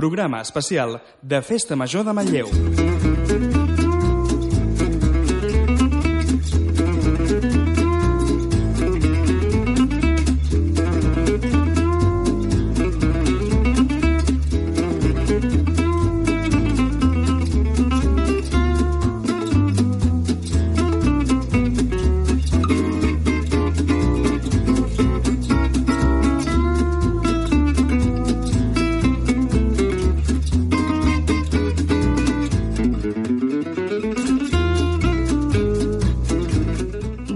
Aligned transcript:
Programa 0.00 0.40
especial 0.40 1.02
de 1.20 1.42
Festa 1.42 1.74
Major 1.74 2.04
de 2.04 2.12
Manlleu. 2.12 2.46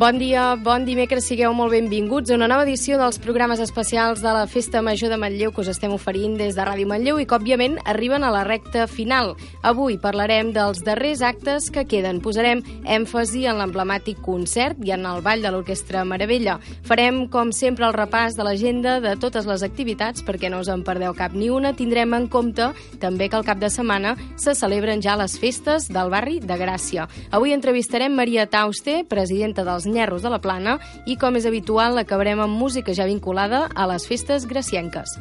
Bon 0.03 0.19
dia, 0.19 0.57
bon 0.59 0.83
dimecres, 0.83 1.29
sigueu 1.29 1.53
molt 1.55 1.71
benvinguts 1.71 2.33
a 2.33 2.35
una 2.35 2.49
nova 2.51 2.65
edició 2.67 2.97
dels 2.99 3.21
programes 3.23 3.61
especials 3.63 4.19
de 4.19 4.33
la 4.35 4.49
Festa 4.51 4.81
Major 4.83 5.13
de 5.13 5.17
Manlleu 5.23 5.53
que 5.55 5.61
us 5.63 5.69
estem 5.71 5.93
oferint 5.95 6.33
des 6.41 6.57
de 6.57 6.65
Ràdio 6.67 6.89
Manlleu 6.91 7.21
i 7.23 7.27
que, 7.31 7.37
òbviament, 7.37 7.77
arriben 7.87 8.27
a 8.27 8.33
la 8.35 8.41
recta 8.43 8.89
final. 8.91 9.37
Avui 9.63 10.01
parlarem 10.03 10.51
dels 10.51 10.81
darrers 10.83 11.23
actes 11.23 11.69
que 11.71 11.85
queden. 11.87 12.19
Posarem 12.19 12.65
èmfasi 12.83 13.45
en 13.47 13.61
l'emblemàtic 13.61 14.19
concert 14.27 14.81
i 14.83 14.91
en 14.91 15.07
el 15.07 15.23
ball 15.23 15.47
de 15.47 15.53
l'Orquestra 15.55 16.03
Meravella. 16.03 16.57
Farem, 16.83 17.29
com 17.31 17.55
sempre, 17.55 17.87
el 17.87 17.95
repàs 17.95 18.35
de 18.35 18.43
l'agenda 18.43 18.97
de 19.07 19.15
totes 19.23 19.47
les 19.47 19.63
activitats 19.63 20.27
perquè 20.27 20.51
no 20.51 20.65
us 20.67 20.73
en 20.75 20.83
perdeu 20.83 21.15
cap 21.15 21.39
ni 21.39 21.47
una. 21.47 21.77
Tindrem 21.79 22.19
en 22.19 22.27
compte 22.27 22.73
també 22.99 23.31
que 23.31 23.39
al 23.39 23.47
cap 23.47 23.63
de 23.63 23.71
setmana 23.71 24.17
se 24.35 24.59
celebren 24.59 24.99
ja 24.99 25.15
les 25.23 25.39
festes 25.39 25.87
del 25.87 26.11
barri 26.11 26.41
de 26.43 26.59
Gràcia. 26.59 27.07
Avui 27.31 27.55
entrevistarem 27.55 28.19
Maria 28.19 28.51
Tauste, 28.51 29.05
presidenta 29.07 29.63
dels 29.63 29.92
Nyerros 29.93 30.25
de 30.25 30.33
la 30.33 30.41
Plana 30.43 30.79
i, 31.05 31.19
com 31.21 31.37
és 31.37 31.47
habitual, 31.49 32.01
acabarem 32.01 32.41
amb 32.41 32.59
música 32.59 32.97
ja 32.97 33.07
vinculada 33.09 33.67
a 33.75 33.87
les 33.93 34.09
festes 34.09 34.49
gracienques. 34.49 35.19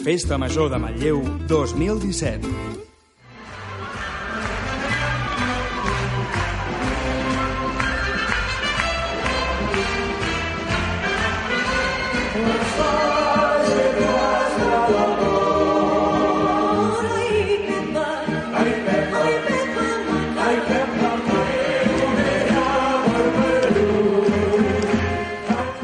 Festa 0.00 0.38
Major 0.38 0.70
de 0.70 0.78
Manlleu 0.78 1.20
2017. 1.46 2.89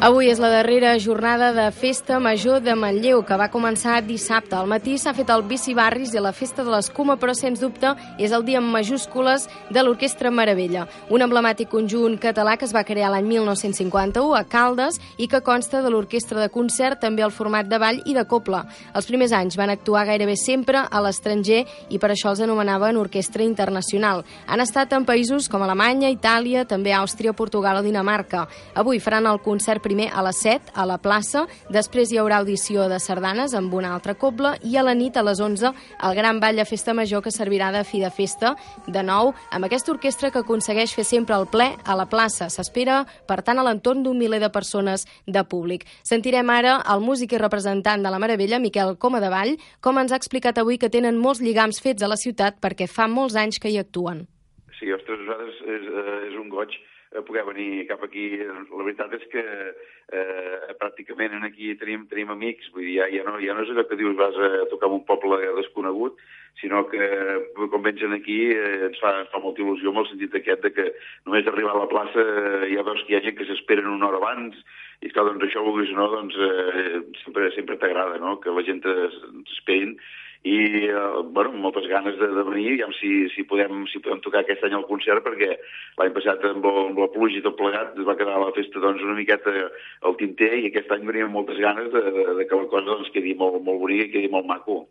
Avui 0.06 0.28
és 0.30 0.38
la 0.38 0.52
darrera 0.52 0.92
jornada 1.02 1.48
de 1.50 1.64
Festa 1.74 2.20
Major 2.22 2.60
de 2.62 2.76
Manlleu, 2.78 3.24
que 3.26 3.34
va 3.34 3.48
començar 3.50 3.96
dissabte. 4.06 4.54
Al 4.54 4.68
matí 4.70 4.92
s'ha 5.02 5.10
fet 5.16 5.32
el 5.34 5.42
Bici 5.42 5.72
Barris 5.74 6.12
i 6.14 6.20
la 6.22 6.30
Festa 6.30 6.62
de 6.62 6.70
l'Escuma, 6.70 7.16
però 7.18 7.32
sens 7.34 7.58
dubte 7.58 7.90
és 8.22 8.30
el 8.30 8.44
dia 8.46 8.60
en 8.60 8.68
majúscules 8.70 9.48
de 9.74 9.82
l'Orquestra 9.82 10.30
Meravella, 10.30 10.84
un 11.10 11.24
emblemàtic 11.26 11.66
conjunt 11.72 12.14
català 12.22 12.54
que 12.54 12.68
es 12.68 12.74
va 12.76 12.84
crear 12.86 13.08
l'any 13.10 13.26
1951 13.32 14.36
a 14.38 14.44
Caldes 14.46 15.00
i 15.18 15.26
que 15.26 15.40
consta 15.42 15.80
de 15.82 15.90
l'orquestra 15.90 16.38
de 16.38 16.52
concert, 16.54 17.00
també 17.02 17.26
el 17.26 17.34
format 17.34 17.66
de 17.66 17.82
ball 17.82 17.98
i 18.06 18.14
de 18.14 18.26
copla. 18.30 18.62
Els 18.94 19.10
primers 19.10 19.34
anys 19.34 19.58
van 19.58 19.74
actuar 19.74 20.06
gairebé 20.06 20.38
sempre 20.38 20.84
a 20.86 21.02
l'estranger 21.02 21.64
i 21.90 21.98
per 21.98 22.12
això 22.12 22.30
els 22.30 22.44
anomenaven 22.46 23.02
Orquestra 23.02 23.42
Internacional. 23.42 24.22
Han 24.46 24.62
estat 24.62 24.94
en 24.94 25.02
països 25.02 25.50
com 25.50 25.66
Alemanya, 25.66 26.14
Itàlia, 26.14 26.62
també 26.62 26.94
Àustria, 26.94 27.34
Portugal 27.34 27.82
o 27.82 27.84
Dinamarca. 27.90 28.46
Avui 28.78 29.02
faran 29.02 29.26
el 29.26 29.42
concert 29.42 29.82
primer 29.82 29.95
a 30.04 30.20
les 30.26 30.36
7 30.44 30.74
a 30.76 30.84
la 30.84 30.98
plaça, 31.00 31.46
després 31.72 32.10
hi 32.12 32.18
haurà 32.20 32.42
audició 32.42 32.84
de 32.92 32.98
sardanes 33.00 33.54
amb 33.56 33.72
una 33.74 33.94
altra 33.96 34.12
cobla 34.14 34.52
i 34.60 34.76
a 34.76 34.82
la 34.84 34.92
nit 34.94 35.16
a 35.16 35.22
les 35.24 35.40
11 35.40 35.72
el 36.04 36.16
gran 36.18 36.40
ball 36.42 36.60
de 36.60 36.66
festa 36.68 36.92
major 36.92 37.22
que 37.24 37.32
servirà 37.32 37.70
de 37.72 37.80
fi 37.88 38.02
de 38.04 38.10
festa, 38.12 38.52
de 38.86 39.02
nou 39.02 39.32
amb 39.50 39.64
aquesta 39.64 39.94
orquestra 39.94 40.30
que 40.30 40.42
aconsegueix 40.44 40.92
fer 40.92 41.06
sempre 41.08 41.38
el 41.40 41.48
ple 41.48 41.70
a 41.84 41.96
la 41.96 42.04
plaça. 42.12 42.50
S'espera, 42.52 43.00
per 43.26 43.40
tant, 43.40 43.56
a 43.56 43.64
l'entorn 43.64 44.04
d'un 44.04 44.20
miler 44.20 44.42
de 44.42 44.52
persones 44.52 45.06
de 45.24 45.44
públic. 45.48 45.88
Sentirem 46.04 46.52
ara 46.52 46.82
el 46.92 47.00
músic 47.00 47.32
i 47.32 47.40
representant 47.40 48.04
de 48.04 48.12
la 48.12 48.20
Meravella, 48.20 48.60
Miquel 48.60 48.98
Coma 49.00 49.24
de 49.24 49.32
Vall, 49.32 49.56
com 49.80 49.96
ens 49.98 50.12
ha 50.12 50.20
explicat 50.20 50.60
avui 50.60 50.76
que 50.76 50.92
tenen 50.92 51.16
molts 51.16 51.40
lligams 51.40 51.80
fets 51.80 52.04
a 52.04 52.12
la 52.12 52.20
ciutat 52.20 52.60
perquè 52.60 52.84
fa 52.90 53.08
molts 53.08 53.40
anys 53.40 53.58
que 53.62 53.72
hi 53.72 53.80
actuen. 53.80 54.26
Sí, 54.76 54.92
ostres, 54.92 55.18
nosaltres 55.24 55.62
és, 55.64 55.88
eh, 55.88 56.18
és 56.28 56.36
un 56.36 56.52
goig 56.52 56.76
poder 57.24 57.44
venir 57.46 57.86
cap 57.88 58.02
aquí. 58.04 58.28
La 58.42 58.84
veritat 58.84 59.14
és 59.16 59.26
que 59.32 59.42
eh, 59.42 60.72
pràcticament 60.80 61.44
aquí 61.46 61.74
tenim, 61.80 62.06
tenim 62.10 62.32
amics, 62.34 62.68
vull 62.74 62.84
dir, 62.84 62.98
ja, 63.00 63.06
ja, 63.12 63.24
no, 63.28 63.38
ja 63.42 63.54
no 63.56 63.64
és 63.64 63.72
allò 63.72 63.86
que 63.88 63.98
dius 64.00 64.18
vas 64.18 64.36
a 64.36 64.66
tocar 64.72 64.90
en 64.90 64.98
un 64.98 65.06
poble 65.08 65.38
desconegut, 65.60 66.18
sinó 66.60 66.86
que 66.88 67.00
quan 67.56 67.82
vens 67.84 68.02
aquí 68.16 68.38
eh, 68.52 68.88
ens, 68.88 68.98
fa, 69.00 69.12
ens 69.20 69.32
fa 69.32 69.40
molta 69.42 69.62
il·lusió 69.62 69.92
amb 69.92 70.02
el 70.02 70.10
sentit 70.10 70.36
aquest 70.38 70.64
de 70.64 70.72
que 70.72 70.86
només 71.28 71.46
arribar 71.46 71.74
a 71.76 71.82
la 71.84 71.90
plaça 71.90 72.22
eh, 72.22 72.72
ja 72.72 72.84
veus 72.86 73.02
que 73.04 73.14
hi 73.14 73.18
ha 73.18 73.24
gent 73.24 73.36
que 73.38 73.48
s'esperen 73.48 73.88
una 73.92 74.08
hora 74.08 74.20
abans 74.22 74.56
i 75.04 75.10
clar, 75.12 75.26
doncs 75.28 75.44
això, 75.44 75.60
vulguis 75.64 75.92
o 75.92 75.98
no, 75.98 76.06
doncs 76.14 76.38
eh, 76.40 77.02
sempre, 77.24 77.50
sempre 77.56 77.76
t'agrada, 77.80 78.16
no?, 78.22 78.38
que 78.40 78.54
la 78.54 78.64
gent 78.64 78.80
t'esperin 78.84 79.98
i 80.44 80.56
eh, 80.88 81.22
bueno, 81.32 81.52
moltes 81.52 81.86
ganes 81.88 82.18
de, 82.18 82.28
de 82.34 82.44
venir, 82.50 82.76
ja 82.80 82.88
si, 82.98 83.28
si, 83.34 83.46
podem, 83.48 83.84
si 83.92 84.02
podem 84.04 84.20
tocar 84.24 84.42
aquest 84.42 84.64
any 84.66 84.76
al 84.76 84.86
concert, 84.90 85.24
perquè 85.24 85.56
l'any 86.00 86.12
passat 86.16 86.44
amb, 86.50 86.66
el, 86.66 86.82
amb 86.90 87.00
la 87.04 87.10
pluja 87.14 87.40
i 87.40 87.44
tot 87.46 87.58
plegat 87.58 87.96
es 87.96 88.08
va 88.08 88.18
quedar 88.18 88.38
la 88.42 88.52
festa 88.56 88.82
doncs, 88.82 89.04
una 89.06 89.18
miqueta 89.18 89.54
al 90.02 90.18
tinter 90.20 90.52
i 90.58 90.68
aquest 90.70 90.92
any 90.92 91.06
veníem 91.08 91.32
moltes 91.32 91.60
ganes 91.62 91.90
de, 91.94 92.04
de, 92.18 92.28
de 92.40 92.48
que 92.48 92.62
la 92.62 92.70
cosa 92.72 92.92
doncs, 92.92 93.12
quedi 93.14 93.34
molt, 93.38 93.62
molt 93.64 93.82
bonica 93.82 94.10
i 94.10 94.14
quedi 94.14 94.32
molt 94.32 94.48
maco. 94.50 94.84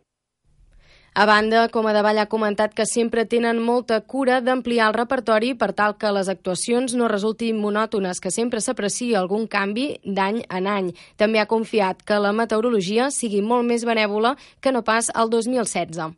A 1.18 1.24
banda, 1.24 1.70
com 1.72 1.86
a 1.88 1.94
Davall 1.96 2.18
ha 2.20 2.26
comentat 2.28 2.74
que 2.76 2.84
sempre 2.84 3.22
tenen 3.24 3.56
molta 3.64 3.96
cura 4.04 4.42
d'ampliar 4.44 4.90
el 4.90 4.96
repertori 4.98 5.54
per 5.56 5.70
tal 5.78 5.94
que 5.96 6.10
les 6.12 6.28
actuacions 6.28 6.92
no 6.92 7.08
resultin 7.08 7.56
monòtones, 7.56 8.20
que 8.20 8.28
sempre 8.34 8.60
s'aprecia 8.60 9.16
algun 9.22 9.46
canvi 9.48 9.86
d'any 10.04 10.42
en 10.58 10.68
any. 10.68 10.90
També 11.16 11.40
ha 11.40 11.48
confiat 11.48 12.04
que 12.04 12.20
la 12.20 12.34
meteorologia 12.36 13.08
sigui 13.08 13.40
molt 13.40 13.64
més 13.64 13.88
benèvola 13.88 14.34
que 14.60 14.74
no 14.76 14.84
pas 14.84 15.08
el 15.16 15.32
2016. 15.32 16.12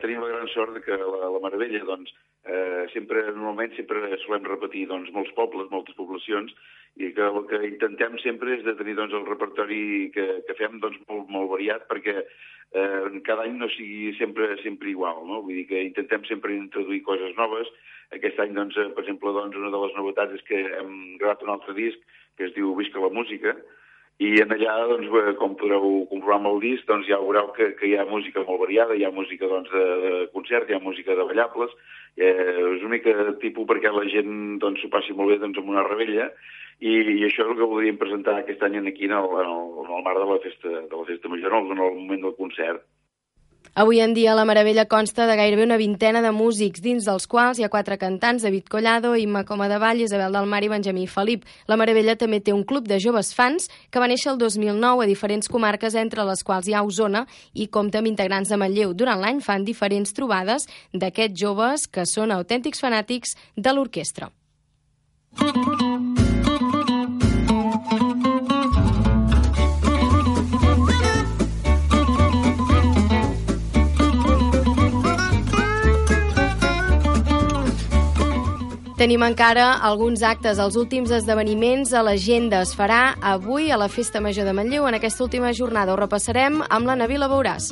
Tenim 0.00 0.24
la 0.24 0.32
gran 0.32 0.48
sort 0.56 0.72
de 0.72 0.80
que 0.88 0.96
la, 0.96 1.28
la 1.36 1.44
Meravella, 1.44 1.84
doncs, 1.84 2.16
eh, 2.48 2.88
sempre, 2.96 3.28
normalment, 3.34 3.76
sempre 3.76 4.16
solem 4.24 4.48
repetir 4.48 4.88
doncs, 4.88 5.12
molts 5.12 5.36
pobles, 5.36 5.68
moltes 5.68 6.00
poblacions, 6.00 6.56
i 6.98 7.12
que 7.14 7.26
el 7.30 7.44
que 7.46 7.60
intentem 7.68 8.16
sempre 8.24 8.56
és 8.56 8.64
de 8.66 8.74
tenir 8.78 8.96
doncs, 8.98 9.14
el 9.14 9.26
repertori 9.28 10.10
que, 10.14 10.26
que 10.48 10.56
fem 10.58 10.80
doncs, 10.82 10.98
molt, 11.10 11.28
molt 11.30 11.52
variat 11.52 11.86
perquè 11.90 12.16
eh, 12.18 13.20
cada 13.28 13.46
any 13.46 13.54
no 13.60 13.70
sigui 13.70 14.12
sempre 14.18 14.50
sempre 14.64 14.90
igual, 14.90 15.22
no? 15.28 15.42
Vull 15.46 15.60
dir 15.60 15.68
que 15.70 15.84
intentem 15.86 16.26
sempre 16.26 16.56
introduir 16.56 17.04
coses 17.06 17.36
noves. 17.38 17.70
Aquest 18.16 18.40
any, 18.42 18.54
doncs, 18.56 18.74
per 18.96 19.04
exemple, 19.04 19.34
doncs, 19.36 19.56
una 19.60 19.70
de 19.70 19.82
les 19.84 19.94
novetats 19.94 20.38
és 20.40 20.46
que 20.48 20.62
hem 20.80 20.94
gravat 21.20 21.44
un 21.46 21.54
altre 21.54 21.76
disc 21.78 22.16
que 22.38 22.48
es 22.48 22.54
diu 22.56 22.74
Visca 22.78 23.02
la 23.02 23.14
música, 23.14 23.54
i 24.18 24.32
en 24.42 24.50
allà, 24.50 24.72
doncs, 24.90 25.10
com 25.38 25.54
podreu 25.58 25.84
comprovar 26.10 26.40
amb 26.40 26.50
el 26.50 26.56
disc, 26.64 26.82
doncs 26.90 27.06
ja 27.06 27.20
veureu 27.22 27.52
que, 27.54 27.70
que 27.78 27.86
hi 27.86 27.94
ha 27.98 28.06
música 28.08 28.42
molt 28.46 28.64
variada, 28.64 28.96
hi 28.98 29.04
ha 29.06 29.14
música 29.14 29.46
doncs, 29.46 29.70
de, 29.70 29.84
de 30.02 30.12
concert, 30.34 30.66
hi 30.66 30.74
ha 30.74 30.82
música 30.82 31.14
de 31.14 31.26
ballables, 31.28 31.76
eh, 32.18 32.54
és 32.76 32.84
una 32.84 32.96
mica 32.96 33.14
tipus 33.42 33.66
perquè 33.68 33.92
la 33.94 34.06
gent 34.12 34.58
doncs, 34.62 34.82
s'ho 34.82 34.90
passi 34.92 35.16
molt 35.16 35.32
bé 35.32 35.40
doncs, 35.42 35.58
amb 35.60 35.72
una 35.74 35.86
rebella, 35.86 36.28
i, 36.78 36.92
i 36.94 37.24
això 37.26 37.44
és 37.44 37.50
el 37.50 37.58
que 37.58 37.70
voldríem 37.70 37.98
presentar 37.98 38.36
aquest 38.38 38.62
any 38.62 38.78
aquí 38.86 39.08
en 39.08 39.16
el, 39.18 39.32
en 39.42 39.50
el, 39.54 39.64
en 39.84 39.92
el 39.96 40.06
marc 40.06 40.22
de 40.22 40.28
la 40.30 40.40
festa, 40.44 40.74
de 40.78 41.00
la 41.00 41.08
festa 41.08 41.32
major, 41.32 41.54
en 41.54 41.58
el, 41.64 41.72
en 41.74 41.84
el 41.86 42.00
moment 42.02 42.26
del 42.26 42.38
concert. 42.38 42.84
Avui 43.74 44.00
en 44.00 44.14
dia 44.14 44.34
la 44.34 44.44
Meravella 44.44 44.86
consta 44.86 45.26
de 45.26 45.36
gairebé 45.36 45.64
una 45.64 45.76
vintena 45.76 46.22
de 46.22 46.32
músics, 46.32 46.80
dins 46.82 47.04
dels 47.06 47.26
quals 47.26 47.58
hi 47.58 47.64
ha 47.64 47.70
quatre 47.72 47.98
cantants, 47.98 48.42
David 48.42 48.68
Collado, 48.70 49.14
Imma 49.16 49.44
Coma 49.44 49.68
de 49.68 49.78
Vall, 49.78 50.00
Isabel 50.00 50.32
del 50.32 50.46
Mar 50.46 50.62
i 50.64 50.70
Benjamí 50.72 51.06
Felip. 51.06 51.44
La 51.66 51.76
Meravella 51.76 52.16
també 52.16 52.40
té 52.40 52.52
un 52.52 52.64
club 52.64 52.88
de 52.88 52.98
joves 52.98 53.32
fans 53.34 53.68
que 53.90 54.00
va 54.00 54.08
néixer 54.10 54.32
el 54.32 54.38
2009 54.38 55.04
a 55.04 55.08
diferents 55.08 55.48
comarques, 55.48 55.94
entre 55.94 56.24
les 56.24 56.42
quals 56.42 56.68
hi 56.68 56.74
ha 56.74 56.82
Osona, 56.82 57.26
i 57.54 57.68
compta 57.68 58.02
amb 58.02 58.10
integrants 58.10 58.50
de 58.50 58.58
Manlleu. 58.58 58.94
Durant 58.94 59.20
l'any 59.22 59.42
fan 59.44 59.64
diferents 59.64 60.14
trobades 60.16 60.66
d'aquests 60.92 61.38
joves 61.38 61.86
que 61.86 62.06
són 62.06 62.34
autèntics 62.34 62.82
fanàtics 62.82 63.36
de 63.56 63.74
l'orquestra. 63.74 64.32
Tenim 78.98 79.22
encara 79.22 79.76
alguns 79.86 80.24
actes, 80.26 80.58
els 80.58 80.74
últims 80.74 81.12
esdeveniments 81.14 81.92
a 81.94 82.00
l'agenda. 82.02 82.64
Es 82.66 82.72
farà 82.74 83.12
avui 83.22 83.70
a 83.70 83.76
la 83.78 83.86
Festa 83.86 84.18
Major 84.18 84.42
de 84.42 84.50
Manlleu. 84.50 84.88
En 84.88 84.96
aquesta 84.98 85.22
última 85.22 85.52
jornada 85.54 85.94
ho 85.94 86.00
repassarem 86.00 86.64
amb 86.66 86.90
la 86.90 86.96
Navila 86.98 87.28
Beuràs. 87.30 87.70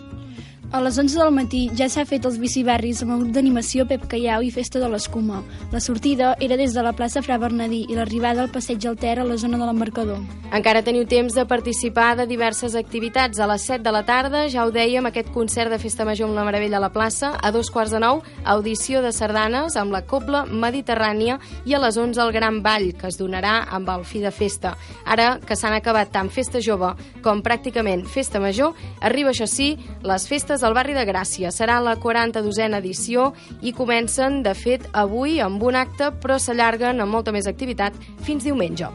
A 0.72 0.80
les 0.82 0.98
11 0.98 1.14
del 1.20 1.30
matí 1.30 1.60
ja 1.78 1.86
s'ha 1.86 2.02
fet 2.10 2.24
els 2.26 2.40
bicibarris 2.42 2.98
amb 3.04 3.12
el 3.14 3.20
grup 3.20 3.34
d'animació 3.36 3.84
Pep 3.86 4.08
Callau 4.10 4.42
i 4.42 4.50
Festa 4.50 4.80
de 4.82 4.88
l'Escuma. 4.90 5.38
La 5.70 5.78
sortida 5.80 6.34
era 6.42 6.56
des 6.58 6.74
de 6.74 6.82
la 6.82 6.92
plaça 6.92 7.22
Fra 7.22 7.38
Bernadí 7.38 7.84
i 7.88 7.94
l'arribada 7.94 8.42
al 8.42 8.50
passeig 8.50 8.82
Alter 8.84 9.20
a 9.20 9.24
la 9.24 9.36
zona 9.38 9.60
de 9.60 9.68
l'embarcador. 9.68 10.18
Encara 10.54 10.82
teniu 10.82 11.06
temps 11.06 11.34
de 11.34 11.44
participar 11.46 12.16
de 12.18 12.26
diverses 12.26 12.74
activitats. 12.74 13.38
A 13.38 13.46
les 13.46 13.62
7 13.62 13.82
de 13.82 13.92
la 13.94 14.02
tarda, 14.06 14.48
ja 14.50 14.66
ho 14.66 14.72
dèiem, 14.74 15.06
aquest 15.06 15.30
concert 15.34 15.70
de 15.70 15.78
Festa 15.78 16.04
Major 16.04 16.28
amb 16.28 16.36
la 16.38 16.44
Meravella 16.44 16.78
a 16.78 16.84
la 16.84 16.90
plaça. 16.90 17.32
A 17.38 17.52
dos 17.54 17.70
quarts 17.70 17.94
de 17.94 18.02
nou, 18.02 18.22
audició 18.44 19.02
de 19.02 19.14
sardanes 19.14 19.78
amb 19.78 19.94
la 19.94 20.02
Cobla 20.02 20.44
Mediterrània 20.46 21.38
i 21.64 21.74
a 21.74 21.82
les 21.82 21.96
11 21.96 22.22
el 22.26 22.34
Gran 22.34 22.60
Ball, 22.66 22.92
que 22.98 23.06
es 23.06 23.18
donarà 23.18 23.62
amb 23.70 23.90
el 23.94 24.04
fi 24.04 24.20
de 24.22 24.34
festa. 24.34 24.74
Ara 25.06 25.38
que 25.46 25.56
s'han 25.56 25.78
acabat 25.78 26.10
tant 26.10 26.30
Festa 26.30 26.62
Jove 26.62 26.92
com 27.22 27.42
pràcticament 27.42 28.06
Festa 28.06 28.42
Major, 28.42 28.74
arriba 29.00 29.30
això 29.30 29.46
sí, 29.50 29.72
les 30.02 30.26
festes 30.26 30.65
al 30.66 30.74
barri 30.74 30.94
de 30.96 31.04
Gràcia. 31.06 31.52
Serà 31.54 31.78
la 31.82 31.96
42a 32.02 32.78
edició 32.80 33.30
i 33.62 33.72
comencen, 33.76 34.42
de 34.42 34.54
fet, 34.58 34.88
avui 34.92 35.38
amb 35.40 35.62
un 35.62 35.78
acte, 35.78 36.10
però 36.22 36.40
s'allarguen 36.42 37.00
amb 37.00 37.14
molta 37.14 37.34
més 37.34 37.46
activitat 37.46 37.94
fins 38.26 38.44
diumenge. 38.44 38.90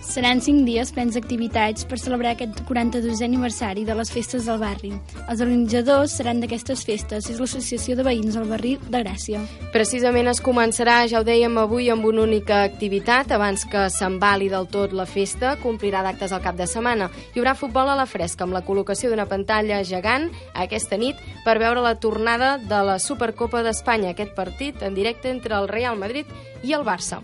Seran 0.00 0.40
cinc 0.40 0.64
dies 0.64 0.90
plens 0.96 1.12
d'activitats 1.14 1.84
per 1.84 1.98
celebrar 2.00 2.32
aquest 2.32 2.62
42è 2.64 3.26
aniversari 3.26 3.84
de 3.84 3.94
les 3.94 4.10
festes 4.10 4.46
del 4.48 4.58
barri. 4.58 4.90
Els 5.28 5.42
organitzadors 5.44 6.14
seran 6.16 6.40
d'aquestes 6.40 6.82
festes 6.88 7.28
és 7.28 7.38
l'Associació 7.38 7.98
de 7.98 8.06
Veïns 8.06 8.38
del 8.38 8.48
Barri 8.48 8.72
de 8.80 9.02
Gràcia. 9.04 9.42
Precisament 9.74 10.30
es 10.32 10.40
començarà, 10.40 11.02
ja 11.06 11.20
ho 11.20 11.26
dèiem 11.26 11.58
avui, 11.60 11.90
amb 11.92 12.08
una 12.08 12.24
única 12.24 12.62
activitat. 12.64 13.30
Abans 13.36 13.66
que 13.68 13.84
s'embali 13.92 14.48
del 14.48 14.70
tot 14.72 14.94
la 14.96 15.06
festa, 15.06 15.52
complirà 15.60 16.02
d'actes 16.06 16.32
al 16.32 16.42
cap 16.42 16.56
de 16.56 16.66
setmana. 16.66 17.10
Hi 17.34 17.42
haurà 17.42 17.54
futbol 17.54 17.92
a 17.92 17.98
la 18.00 18.08
fresca, 18.08 18.48
amb 18.48 18.56
la 18.56 18.64
col·locació 18.64 19.12
d'una 19.12 19.28
pantalla 19.28 19.82
gegant 19.84 20.30
aquesta 20.54 20.96
nit 20.96 21.20
per 21.44 21.58
veure 21.60 21.84
la 21.84 21.98
tornada 22.00 22.56
de 22.56 22.80
la 22.88 22.96
Supercopa 22.98 23.60
d'Espanya, 23.62 24.14
aquest 24.16 24.32
partit 24.34 24.80
en 24.82 24.96
directe 24.96 25.28
entre 25.28 25.60
el 25.60 25.68
Real 25.68 26.00
Madrid 26.00 26.24
i 26.64 26.72
el 26.72 26.88
Barça. 26.88 27.20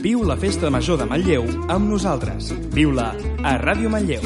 Viu 0.00 0.22
la 0.24 0.36
Festa 0.40 0.70
Major 0.72 0.96
de 0.96 1.04
Manlleu 1.04 1.44
amb 1.68 1.90
nosaltres. 1.92 2.48
Viu-la 2.72 3.10
a 3.44 3.56
Ràdio 3.60 3.92
Manlleu. 3.92 4.24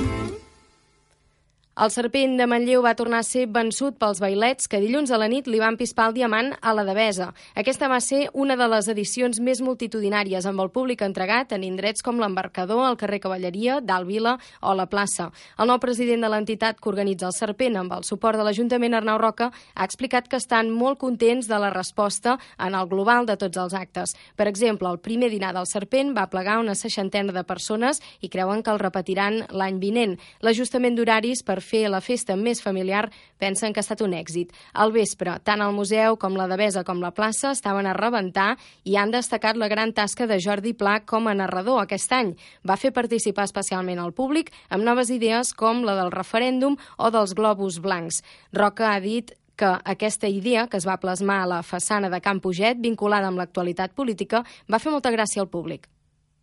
El 1.74 1.90
serpent 1.90 2.36
de 2.38 2.46
Manlleu 2.46 2.84
va 2.86 2.92
tornar 2.94 3.18
a 3.24 3.26
ser 3.26 3.48
vençut 3.50 3.96
pels 3.98 4.20
bailets 4.22 4.68
que 4.70 4.78
dilluns 4.78 5.10
a 5.10 5.18
la 5.18 5.26
nit 5.26 5.48
li 5.50 5.58
van 5.58 5.74
pispar 5.74 6.04
el 6.06 6.12
diamant 6.14 6.52
a 6.62 6.70
la 6.70 6.84
Devesa. 6.86 7.32
Aquesta 7.58 7.88
va 7.90 7.96
ser 7.98 8.28
una 8.30 8.54
de 8.54 8.68
les 8.70 8.86
edicions 8.92 9.40
més 9.42 9.58
multitudinàries 9.58 10.46
amb 10.46 10.62
el 10.62 10.70
públic 10.70 11.02
entregat 11.02 11.50
en 11.56 11.64
indrets 11.66 12.06
com 12.06 12.20
l'embarcador, 12.22 12.84
el 12.86 12.98
carrer 13.00 13.18
Cavalleria, 13.24 13.80
Dalt 13.82 14.06
Vila 14.06 14.36
o 14.62 14.74
la 14.78 14.86
plaça. 14.86 15.32
El 15.58 15.66
nou 15.66 15.80
president 15.82 16.22
de 16.22 16.30
l'entitat 16.30 16.78
que 16.78 16.92
organitza 16.92 17.26
el 17.26 17.34
serpent 17.34 17.80
amb 17.80 17.98
el 17.98 18.06
suport 18.06 18.38
de 18.38 18.46
l'Ajuntament 18.46 18.94
Arnau 18.94 19.18
Roca 19.18 19.50
ha 19.50 19.88
explicat 19.90 20.30
que 20.30 20.38
estan 20.38 20.70
molt 20.70 21.02
contents 21.02 21.50
de 21.50 21.58
la 21.58 21.72
resposta 21.74 22.36
en 22.54 22.78
el 22.78 22.86
global 22.86 23.26
de 23.26 23.34
tots 23.34 23.58
els 23.58 23.74
actes. 23.74 24.14
Per 24.38 24.46
exemple, 24.46 24.94
el 24.94 25.02
primer 25.02 25.32
dinar 25.34 25.50
del 25.58 25.66
serpent 25.66 26.14
va 26.14 26.30
plegar 26.30 26.60
una 26.62 26.78
seixantena 26.78 27.34
de 27.34 27.42
persones 27.42 27.98
i 28.20 28.30
creuen 28.30 28.62
que 28.62 28.70
el 28.70 28.78
repetiran 28.78 29.42
l'any 29.50 29.82
vinent. 29.82 30.16
L'ajustament 30.38 30.94
d'horaris 30.94 31.42
per 31.42 31.63
fer 31.64 31.86
la 31.88 32.02
festa 32.04 32.36
més 32.36 32.60
familiar 32.62 33.08
pensen 33.40 33.72
que 33.72 33.80
ha 33.80 33.84
estat 33.84 34.02
un 34.04 34.14
èxit. 34.14 34.52
Al 34.72 34.92
vespre, 34.92 35.38
tant 35.44 35.62
el 35.64 35.72
museu 35.74 36.18
com 36.20 36.36
la 36.36 36.46
Devesa 36.50 36.84
com 36.84 37.00
la 37.02 37.14
plaça 37.16 37.54
estaven 37.56 37.88
a 37.88 37.94
rebentar 37.96 38.54
i 38.84 38.98
han 39.00 39.14
destacat 39.14 39.56
la 39.56 39.70
gran 39.72 39.94
tasca 39.96 40.28
de 40.30 40.38
Jordi 40.38 40.74
Pla 40.76 41.00
com 41.08 41.28
a 41.28 41.34
narrador 41.34 41.82
aquest 41.82 42.12
any. 42.12 42.34
Va 42.62 42.76
fer 42.76 42.92
participar 42.92 43.48
especialment 43.48 44.02
al 44.02 44.12
públic 44.12 44.52
amb 44.68 44.84
noves 44.84 45.10
idees 45.10 45.54
com 45.56 45.82
la 45.88 45.96
del 45.98 46.12
referèndum 46.14 46.76
o 46.98 47.10
dels 47.10 47.34
globus 47.34 47.80
blancs. 47.80 48.22
Roca 48.52 48.92
ha 48.92 49.00
dit 49.00 49.32
que 49.56 49.70
aquesta 49.84 50.28
idea, 50.28 50.66
que 50.66 50.76
es 50.76 50.86
va 50.86 50.98
plasmar 50.98 51.42
a 51.42 51.50
la 51.50 51.62
façana 51.62 52.10
de 52.10 52.20
Camp 52.20 52.42
Puget, 52.42 52.82
vinculada 52.82 53.30
amb 53.30 53.38
l'actualitat 53.38 53.94
política, 53.94 54.42
va 54.70 54.82
fer 54.82 54.94
molta 54.94 55.14
gràcia 55.14 55.42
al 55.44 55.50
públic 55.50 55.88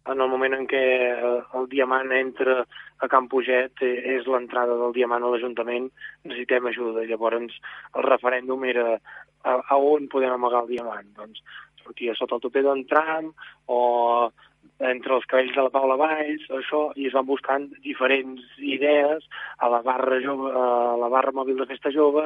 en 0.09 0.21
el 0.21 0.29
moment 0.29 0.55
en 0.57 0.67
què 0.69 0.81
el 1.57 1.67
diamant 1.69 2.11
entra 2.15 2.61
a 3.01 3.09
Can 3.11 3.27
Puget 3.29 3.83
eh, 3.85 3.97
és 4.15 4.27
l'entrada 4.29 4.77
del 4.79 4.93
diamant 4.95 5.23
a 5.23 5.31
l'Ajuntament, 5.33 5.89
necessitem 6.25 6.69
ajuda. 6.69 7.05
Llavors 7.09 7.57
el 7.95 8.07
referèndum 8.07 8.65
era 8.69 8.87
a, 8.97 9.57
a 9.57 9.77
on 9.77 10.07
podem 10.11 10.33
amagar 10.33 10.63
el 10.65 10.71
diamant. 10.73 11.11
Doncs 11.17 11.43
sortia 11.83 12.15
sota 12.17 12.37
el 12.37 12.45
tope 12.45 12.63
d'un 12.65 12.85
tram 12.89 13.29
o 13.67 13.81
entre 14.81 15.13
els 15.17 15.27
cabells 15.29 15.53
de 15.53 15.65
la 15.65 15.73
Paula 15.73 15.97
Valls, 16.01 16.47
això, 16.57 16.87
i 16.97 17.05
es 17.09 17.13
van 17.13 17.27
buscant 17.27 17.67
diferents 17.85 18.41
idees 18.57 19.25
a 19.61 19.69
la 19.69 19.83
barra, 19.85 20.17
jove, 20.23 20.49
a 20.49 20.97
la 20.97 21.09
barra 21.13 21.33
mòbil 21.37 21.61
de 21.61 21.69
festa 21.69 21.93
jove, 21.93 22.25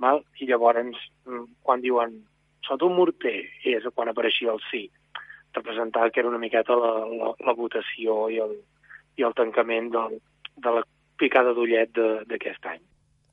val? 0.00 0.22
i 0.40 0.48
llavors, 0.48 0.96
mm, 1.28 1.44
quan 1.64 1.84
diuen 1.84 2.16
sota 2.64 2.88
un 2.88 2.96
morter, 2.96 3.42
és 3.68 3.84
quan 3.92 4.08
apareixia 4.08 4.52
el 4.54 4.60
sí 4.70 4.86
representar 5.54 6.10
que 6.10 6.20
era 6.20 6.30
una 6.30 6.42
miqueta 6.42 6.76
la, 6.76 6.92
la, 7.08 7.34
la 7.46 7.56
votació 7.58 8.28
i 8.30 8.40
el, 8.44 8.56
i 9.18 9.26
el 9.26 9.36
tancament 9.38 9.92
del, 9.92 10.18
de 10.56 10.78
la 10.78 10.86
picada 11.20 11.52
d'ullet 11.56 11.92
d'aquest 12.28 12.66
any. 12.72 12.82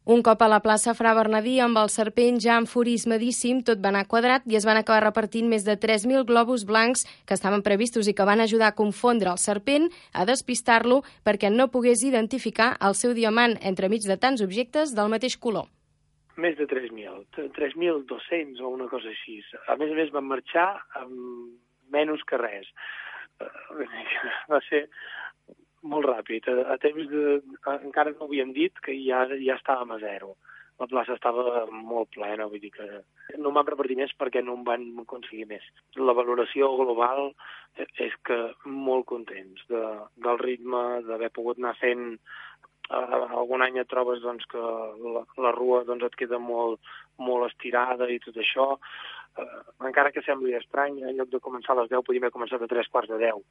Un 0.10 0.24
cop 0.26 0.42
a 0.42 0.48
la 0.50 0.58
plaça 0.64 0.96
Fra 0.98 1.12
Bernadí, 1.14 1.60
amb 1.62 1.78
el 1.78 1.92
serpent 1.94 2.40
ja 2.42 2.56
enfurismadíssim, 2.58 3.60
tot 3.62 3.82
va 3.84 3.92
anar 3.92 4.08
quadrat 4.10 4.48
i 4.50 4.56
es 4.58 4.66
van 4.66 4.80
acabar 4.80 5.04
repartint 5.04 5.46
més 5.52 5.68
de 5.68 5.76
3.000 5.78 6.26
globus 6.26 6.64
blancs 6.66 7.04
que 7.30 7.38
estaven 7.38 7.62
previstos 7.62 8.10
i 8.10 8.16
que 8.18 8.26
van 8.26 8.42
ajudar 8.42 8.72
a 8.72 8.78
confondre 8.80 9.30
el 9.30 9.38
serpent, 9.38 9.86
a 10.14 10.26
despistar-lo 10.26 11.04
perquè 11.28 11.52
no 11.54 11.70
pogués 11.70 12.02
identificar 12.08 12.72
el 12.82 12.98
seu 12.98 13.14
diamant 13.14 13.54
entremig 13.62 14.08
de 14.10 14.18
tants 14.18 14.42
objectes 14.42 14.96
del 14.98 15.14
mateix 15.14 15.38
color. 15.38 15.70
Més 16.42 16.58
de 16.58 16.66
3.000, 16.66 17.52
3.200 17.54 18.66
o 18.66 18.74
una 18.74 18.90
cosa 18.90 19.12
així. 19.14 19.44
A 19.68 19.78
més 19.78 19.94
a 19.94 20.00
més 20.00 20.10
van 20.16 20.26
marxar 20.26 20.72
amb 21.04 21.54
menys 21.94 22.26
que 22.30 22.42
res. 22.42 22.70
Uh, 23.40 23.86
va 24.52 24.62
ser 24.68 24.86
molt 25.84 26.10
ràpid. 26.10 26.48
A, 26.52 26.76
a 26.76 26.78
temps 26.82 27.10
de, 27.12 27.40
a, 27.64 27.80
encara 27.80 28.14
no 28.16 28.28
havíem 28.28 28.54
dit 28.56 28.80
que 28.86 28.96
ja, 29.06 29.26
ja 29.40 29.58
estàvem 29.60 29.96
a 29.96 30.00
zero. 30.04 30.36
La 30.80 30.88
plaça 30.88 31.18
estava 31.18 31.66
molt 31.70 32.14
plena, 32.16 32.48
vull 32.48 32.62
dir 32.64 32.72
que 32.72 32.86
no 33.44 33.52
m'han 33.52 33.68
repartit 33.68 34.00
més 34.00 34.14
perquè 34.16 34.40
no 34.44 34.56
em 34.56 34.62
van 34.68 34.86
aconseguir 35.02 35.50
més. 35.50 35.66
La 36.00 36.16
valoració 36.16 36.70
global 36.80 37.34
és 38.00 38.16
que 38.28 38.38
molt 38.64 39.10
contents 39.12 39.66
de, 39.72 39.82
del 40.24 40.40
ritme, 40.40 40.84
d'haver 41.08 41.34
pogut 41.36 41.60
anar 41.60 41.76
fent 41.82 42.06
uh, 42.16 43.28
algun 43.42 43.66
any 43.66 43.82
et 43.82 43.92
trobes 43.92 44.24
doncs, 44.24 44.48
que 44.52 44.64
la, 45.18 45.26
la 45.44 45.52
rua 45.58 45.84
doncs, 45.90 46.08
et 46.08 46.16
queda 46.24 46.40
molt, 46.40 46.80
molt 47.20 47.50
estirada 47.50 48.08
i 48.08 48.20
tot 48.24 48.40
això, 48.40 48.72
eh, 48.76 49.19
encara 49.90 50.12
que 50.16 50.24
sembli 50.26 50.56
estrany, 50.58 51.02
en 51.04 51.18
lloc 51.18 51.32
de 51.34 51.42
començar 51.44 51.76
a 51.76 51.82
les 51.82 51.90
10 51.92 52.06
podíem 52.06 52.28
haver 52.28 52.36
començat 52.36 52.64
a 52.64 52.70
3 52.72 52.92
quarts 52.94 53.12
de 53.14 53.20
10, 53.22 53.42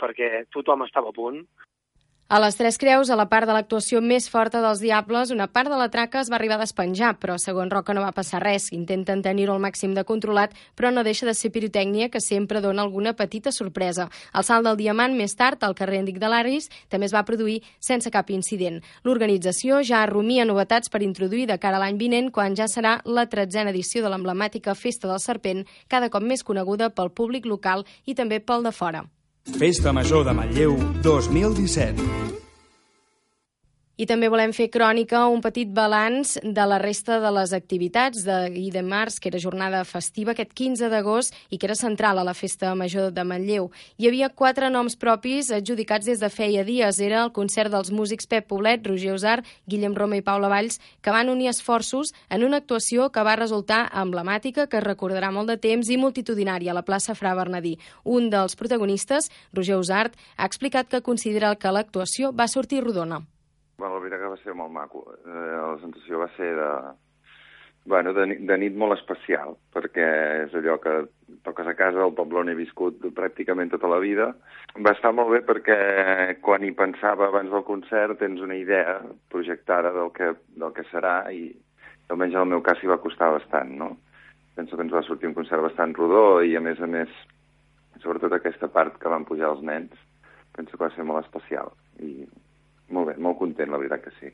perquè 0.00 0.30
tothom 0.54 0.84
estava 0.86 1.12
a 1.12 1.16
punt, 1.16 1.42
a 2.28 2.40
les 2.40 2.56
Tres 2.56 2.76
Creus, 2.76 3.08
a 3.08 3.16
la 3.16 3.28
part 3.30 3.46
de 3.46 3.54
l'actuació 3.54 4.00
més 4.02 4.24
forta 4.26 4.58
dels 4.58 4.80
Diables, 4.82 5.30
una 5.30 5.46
part 5.46 5.70
de 5.70 5.76
la 5.78 5.86
traca 5.94 6.18
es 6.18 6.30
va 6.32 6.34
arribar 6.40 6.56
a 6.56 6.64
despenjar, 6.64 7.12
però 7.22 7.36
segons 7.38 7.70
Roca 7.70 7.94
no 7.94 8.02
va 8.02 8.10
passar 8.16 8.40
res. 8.42 8.72
Intenten 8.74 9.22
tenir-ho 9.22 9.54
al 9.54 9.62
màxim 9.62 9.94
de 9.94 10.02
controlat, 10.04 10.56
però 10.74 10.90
no 10.90 11.04
deixa 11.06 11.28
de 11.28 11.36
ser 11.38 11.52
pirotècnia 11.54 12.10
que 12.10 12.20
sempre 12.20 12.60
dona 12.60 12.82
alguna 12.82 13.14
petita 13.14 13.52
sorpresa. 13.54 14.08
El 14.34 14.42
salt 14.42 14.66
del 14.66 14.76
diamant, 14.82 15.14
més 15.14 15.36
tard, 15.38 15.62
al 15.62 15.78
carrer 15.78 16.02
Enric 16.02 16.18
de 16.18 16.32
l'Aris, 16.32 16.66
també 16.90 17.06
es 17.06 17.14
va 17.14 17.22
produir 17.24 17.60
sense 17.78 18.10
cap 18.10 18.34
incident. 18.34 18.82
L'organització 19.06 19.84
ja 19.86 20.02
rumia 20.10 20.44
novetats 20.44 20.90
per 20.90 21.04
introduir 21.06 21.46
de 21.46 21.60
cara 21.62 21.78
a 21.78 21.84
l'any 21.86 22.00
vinent, 22.02 22.32
quan 22.34 22.58
ja 22.58 22.66
serà 22.66 22.98
la 23.04 23.28
tretzena 23.30 23.70
edició 23.70 24.02
de 24.02 24.10
l'emblemàtica 24.10 24.74
Festa 24.74 25.06
del 25.06 25.22
Serpent, 25.22 25.62
cada 25.86 26.10
cop 26.10 26.26
més 26.26 26.42
coneguda 26.42 26.90
pel 26.90 27.14
públic 27.14 27.46
local 27.46 27.86
i 28.04 28.18
també 28.18 28.42
pel 28.42 28.66
de 28.66 28.74
fora. 28.74 29.06
Festa 29.54 29.92
Major 29.92 30.24
de 30.24 30.32
Manlleu 30.32 30.76
2017. 31.02 32.45
I 33.96 34.04
també 34.04 34.28
volem 34.28 34.50
fer 34.52 34.66
crònica, 34.68 35.22
un 35.32 35.40
petit 35.40 35.70
balanç 35.72 36.34
de 36.44 36.64
la 36.68 36.76
resta 36.76 37.16
de 37.16 37.30
les 37.32 37.54
activitats 37.56 38.26
d'ahir 38.26 38.66
de 38.74 38.82
març, 38.84 39.14
que 39.16 39.30
era 39.30 39.38
jornada 39.40 39.78
festiva, 39.88 40.34
aquest 40.34 40.50
15 40.52 40.90
d'agost, 40.92 41.36
i 41.48 41.56
que 41.56 41.64
era 41.64 41.74
central 41.78 42.18
a 42.20 42.24
la 42.28 42.34
Festa 42.36 42.74
Major 42.76 43.08
de 43.16 43.22
Manlleu. 43.24 43.70
Hi 43.96 44.10
havia 44.10 44.28
quatre 44.28 44.68
noms 44.68 44.98
propis 45.00 45.48
adjudicats 45.48 46.04
des 46.04 46.20
de 46.20 46.28
feia 46.28 46.60
dies. 46.68 47.00
Era 47.00 47.22
el 47.24 47.32
concert 47.32 47.72
dels 47.72 47.88
músics 47.88 48.28
Pep 48.28 48.44
Poblet, 48.50 48.84
Roger 48.84 49.14
Usar, 49.14 49.38
Guillem 49.64 49.96
Roma 49.96 50.18
i 50.20 50.24
Paula 50.26 50.50
Valls, 50.52 50.76
que 51.00 51.14
van 51.14 51.32
unir 51.32 51.48
esforços 51.48 52.12
en 52.28 52.44
una 52.44 52.60
actuació 52.60 53.08
que 53.08 53.24
va 53.24 53.38
resultar 53.40 53.86
emblemàtica, 53.96 54.66
que 54.66 54.76
es 54.76 54.84
recordarà 54.84 55.30
molt 55.32 55.48
de 55.48 55.56
temps 55.56 55.88
i 55.88 55.96
multitudinària 55.96 56.74
a 56.74 56.76
la 56.76 56.84
plaça 56.84 57.16
Fra 57.16 57.32
Bernadí. 57.32 57.78
Un 58.04 58.28
dels 58.28 58.60
protagonistes, 58.60 59.30
Roger 59.56 59.80
Usart, 59.80 60.20
ha 60.36 60.44
explicat 60.44 60.92
que 60.92 61.00
considera 61.00 61.54
que 61.56 61.72
l'actuació 61.72 62.34
va 62.36 62.44
sortir 62.44 62.84
rodona 62.84 63.22
Bueno, 63.78 63.94
la 63.94 64.00
veritat 64.00 64.22
que 64.22 64.30
va 64.32 64.38
ser 64.40 64.54
molt 64.56 64.72
maco. 64.72 65.02
Eh, 65.20 65.50
la 65.56 65.76
sensació 65.82 66.22
va 66.22 66.30
ser 66.36 66.54
de, 66.56 66.70
bueno, 67.86 68.14
de, 68.16 68.24
de 68.48 68.56
nit 68.58 68.74
molt 68.74 68.96
especial, 68.96 69.52
perquè 69.74 70.06
és 70.46 70.54
allò 70.58 70.78
que 70.82 70.94
toques 71.46 71.68
a 71.68 71.74
casa, 71.78 72.06
poble 72.18 72.40
on 72.40 72.50
he 72.50 72.56
viscut 72.58 73.04
pràcticament 73.18 73.70
tota 73.74 73.90
la 73.92 74.00
vida. 74.02 74.30
Va 74.80 74.94
estar 74.96 75.12
molt 75.14 75.30
bé 75.34 75.42
perquè 75.46 75.76
quan 76.46 76.64
hi 76.64 76.72
pensava 76.78 77.28
abans 77.28 77.52
del 77.52 77.66
concert 77.68 78.18
tens 78.22 78.40
una 78.42 78.56
idea 78.58 78.98
projectada 79.32 79.92
del 79.94 80.10
que, 80.16 80.32
del 80.56 80.72
que 80.72 80.86
serà 80.90 81.18
i 81.30 81.50
almenys 82.08 82.34
en 82.34 82.42
el 82.46 82.50
meu 82.56 82.64
cas 82.66 82.82
hi 82.82 82.90
va 82.90 83.00
costar 83.02 83.30
bastant, 83.36 83.76
no? 83.78 83.92
Penso 84.56 84.76
que 84.76 84.86
ens 84.88 84.96
va 84.96 85.04
sortir 85.04 85.28
un 85.28 85.36
concert 85.36 85.62
bastant 85.62 85.94
rodó 85.94 86.40
i 86.42 86.56
a 86.56 86.64
més 86.64 86.80
a 86.80 86.88
més, 86.90 87.12
sobretot 88.00 88.32
aquesta 88.32 88.72
part 88.72 88.96
que 88.98 89.12
van 89.12 89.28
pujar 89.28 89.52
els 89.52 89.62
nens, 89.62 89.94
penso 90.56 90.74
que 90.74 90.86
va 90.88 90.92
ser 90.96 91.04
molt 91.04 91.26
especial 91.26 91.74
i 92.00 92.24
molt 92.90 93.12
bé, 93.12 93.16
molt 93.18 93.38
content, 93.38 93.70
la 93.70 93.80
veritat 93.80 94.04
que 94.04 94.14
sí. 94.20 94.32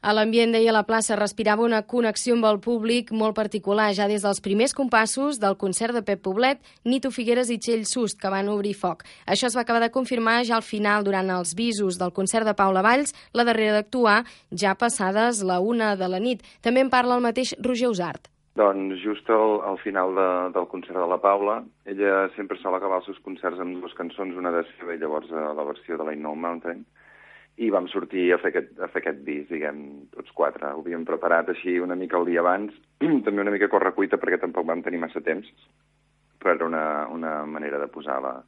A 0.00 0.14
l'ambient, 0.16 0.54
deia 0.54 0.72
la 0.72 0.86
plaça, 0.88 1.12
respirava 1.18 1.60
una 1.60 1.82
connexió 1.84 2.32
amb 2.32 2.46
el 2.48 2.56
públic 2.64 3.10
molt 3.12 3.34
particular, 3.36 3.90
ja 3.92 4.06
des 4.08 4.22
dels 4.24 4.40
primers 4.40 4.72
compassos 4.72 5.36
del 5.42 5.58
concert 5.60 5.92
de 5.92 6.00
Pep 6.00 6.22
Poblet, 6.24 6.62
Nito 6.88 7.10
Figueres 7.12 7.50
i 7.52 7.58
Txell 7.60 7.84
Sust, 7.84 8.16
que 8.16 8.30
van 8.32 8.48
obrir 8.48 8.72
foc. 8.72 9.04
Això 9.28 9.50
es 9.50 9.58
va 9.58 9.66
acabar 9.66 9.82
de 9.84 9.90
confirmar 9.92 10.38
ja 10.48 10.56
al 10.56 10.64
final, 10.64 11.04
durant 11.04 11.28
els 11.34 11.52
visos 11.58 11.98
del 12.00 12.14
concert 12.16 12.48
de 12.48 12.56
Paula 12.56 12.80
Valls, 12.80 13.12
la 13.36 13.44
darrera 13.44 13.76
d'actuar, 13.76 14.22
ja 14.56 14.72
passades 14.72 15.42
la 15.44 15.60
una 15.60 15.92
de 16.00 16.08
la 16.08 16.18
nit. 16.18 16.48
També 16.64 16.80
en 16.80 16.88
parla 16.88 17.20
el 17.20 17.26
mateix 17.28 17.52
Roger 17.60 17.92
Usart. 17.92 18.32
Doncs 18.56 19.04
just 19.04 19.28
al, 19.28 19.60
al 19.68 19.76
final 19.84 20.16
de, 20.16 20.30
del 20.56 20.70
concert 20.72 20.96
de 20.96 21.10
la 21.12 21.20
Paula, 21.20 21.60
ella 21.84 22.24
sempre 22.38 22.56
sol 22.64 22.74
acabar 22.74 23.02
els 23.02 23.12
seus 23.12 23.20
concerts 23.20 23.60
amb 23.60 23.76
dues 23.76 23.92
cançons, 24.00 24.32
una 24.32 24.50
de 24.56 24.64
seva 24.72 24.96
i 24.96 24.98
llavors 25.04 25.28
eh, 25.28 25.44
la 25.60 25.68
versió 25.68 26.00
de 26.00 26.08
la 26.08 26.16
No 26.16 26.32
Mountain, 26.34 26.86
i 27.60 27.68
vam 27.72 27.86
sortir 27.92 28.30
a 28.32 28.38
fer 28.40 28.54
aquest, 28.54 28.70
a 28.80 28.88
fer 28.88 29.02
aquest 29.02 29.20
disc, 29.26 29.50
diguem, 29.52 29.80
tots 30.14 30.32
quatre. 30.36 30.72
Ho 30.72 30.80
havíem 30.80 31.04
preparat 31.08 31.50
així 31.52 31.76
una 31.82 31.96
mica 31.98 32.16
el 32.16 32.28
dia 32.30 32.40
abans, 32.40 32.72
també 33.26 33.44
una 33.44 33.52
mica 33.52 33.68
correcuita 33.72 34.18
perquè 34.20 34.40
tampoc 34.40 34.68
vam 34.68 34.84
tenir 34.86 35.02
massa 35.02 35.20
temps, 35.24 35.48
però 36.40 36.56
era 36.56 36.68
una, 36.68 36.84
una 37.12 37.34
manera 37.44 37.80
de 37.82 37.90
posar 37.92 38.20
la, 38.24 38.38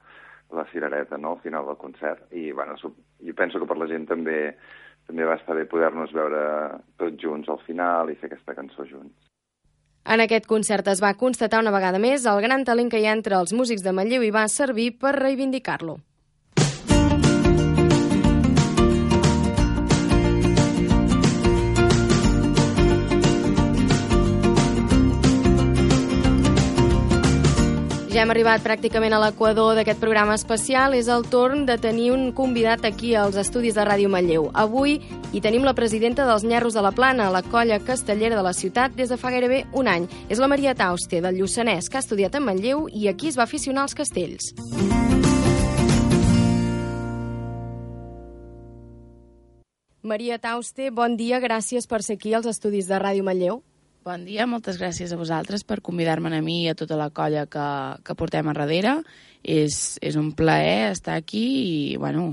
la 0.57 0.64
cirereta 0.73 1.19
no, 1.21 1.35
al 1.37 1.42
final 1.45 1.69
del 1.69 1.76
concert. 1.76 2.25
I 2.33 2.52
bueno, 2.57 2.78
jo 2.81 3.37
penso 3.37 3.61
que 3.61 3.69
per 3.69 3.76
la 3.81 3.90
gent 3.90 4.09
també 4.09 4.38
també 5.07 5.26
va 5.26 5.35
estar 5.35 5.57
bé 5.59 5.66
poder-nos 5.66 6.12
veure 6.14 6.42
tots 7.00 7.19
junts 7.21 7.49
al 7.50 7.59
final 7.66 8.11
i 8.11 8.16
fer 8.21 8.31
aquesta 8.31 8.54
cançó 8.54 8.87
junts. 8.87 9.16
En 10.02 10.23
aquest 10.23 10.47
concert 10.50 10.88
es 10.90 11.02
va 11.02 11.14
constatar 11.19 11.61
una 11.62 11.75
vegada 11.75 12.00
més 12.02 12.25
el 12.26 12.40
gran 12.42 12.64
talent 12.66 12.88
que 12.90 13.02
hi 13.02 13.07
ha 13.07 13.16
entre 13.19 13.37
els 13.38 13.52
músics 13.54 13.85
de 13.85 13.92
Manlleu 13.95 14.25
i 14.26 14.33
va 14.35 14.49
servir 14.50 14.92
per 15.02 15.14
reivindicar-lo. 15.19 15.99
Hem 28.22 28.30
arribat 28.30 28.62
pràcticament 28.62 29.16
a 29.16 29.18
l'equador 29.18 29.74
d'aquest 29.74 29.98
programa 29.98 30.36
especial. 30.38 30.94
És 30.94 31.08
el 31.10 31.24
torn 31.26 31.64
de 31.66 31.74
tenir 31.82 32.12
un 32.14 32.30
convidat 32.36 32.84
aquí 32.86 33.16
als 33.18 33.36
estudis 33.40 33.74
de 33.74 33.82
Ràdio 33.82 34.10
Manlleu. 34.12 34.46
Avui 34.54 35.00
hi 35.32 35.40
tenim 35.42 35.66
la 35.66 35.74
presidenta 35.74 36.26
dels 36.28 36.44
Nyerros 36.46 36.76
de 36.78 36.84
la 36.86 36.92
Plana, 36.94 37.30
la 37.34 37.42
colla 37.42 37.80
castellera 37.82 38.38
de 38.38 38.44
la 38.46 38.52
ciutat, 38.54 38.94
des 38.94 39.10
de 39.10 39.18
fa 39.18 39.32
gairebé 39.34 39.64
un 39.72 39.90
any. 39.90 40.06
És 40.28 40.38
la 40.38 40.46
Maria 40.46 40.76
Tauste, 40.78 41.20
del 41.20 41.40
Lluçanès, 41.40 41.90
que 41.90 41.98
ha 41.98 42.04
estudiat 42.04 42.38
a 42.38 42.40
Manlleu 42.40 42.86
i 42.92 43.08
aquí 43.10 43.32
es 43.32 43.38
va 43.38 43.42
aficionar 43.48 43.82
als 43.88 43.98
castells. 43.98 44.54
Maria 50.02 50.38
Tauste, 50.38 50.90
bon 50.90 51.16
dia, 51.16 51.42
gràcies 51.42 51.90
per 51.90 52.02
ser 52.02 52.20
aquí 52.20 52.34
als 52.34 52.46
estudis 52.46 52.86
de 52.86 53.02
Ràdio 53.02 53.26
Manlleu. 53.26 53.62
Bon 54.02 54.25
dia, 54.26 54.49
moltes 54.50 54.80
gràcies 54.80 55.12
a 55.14 55.16
vosaltres 55.16 55.62
per 55.62 55.76
convidar-me 55.78 56.32
a 56.35 56.40
mi 56.42 56.64
i 56.64 56.71
a 56.73 56.75
tota 56.75 56.97
la 56.99 57.12
colla 57.14 57.44
que, 57.47 57.66
que 58.02 58.14
portem 58.18 58.49
a 58.50 58.54
darrere. 58.56 58.97
És, 59.47 59.97
és 60.02 60.16
un 60.18 60.32
plaer 60.35 60.90
estar 60.90 61.14
aquí 61.14 61.42
i, 61.62 61.75
bueno, 62.02 62.25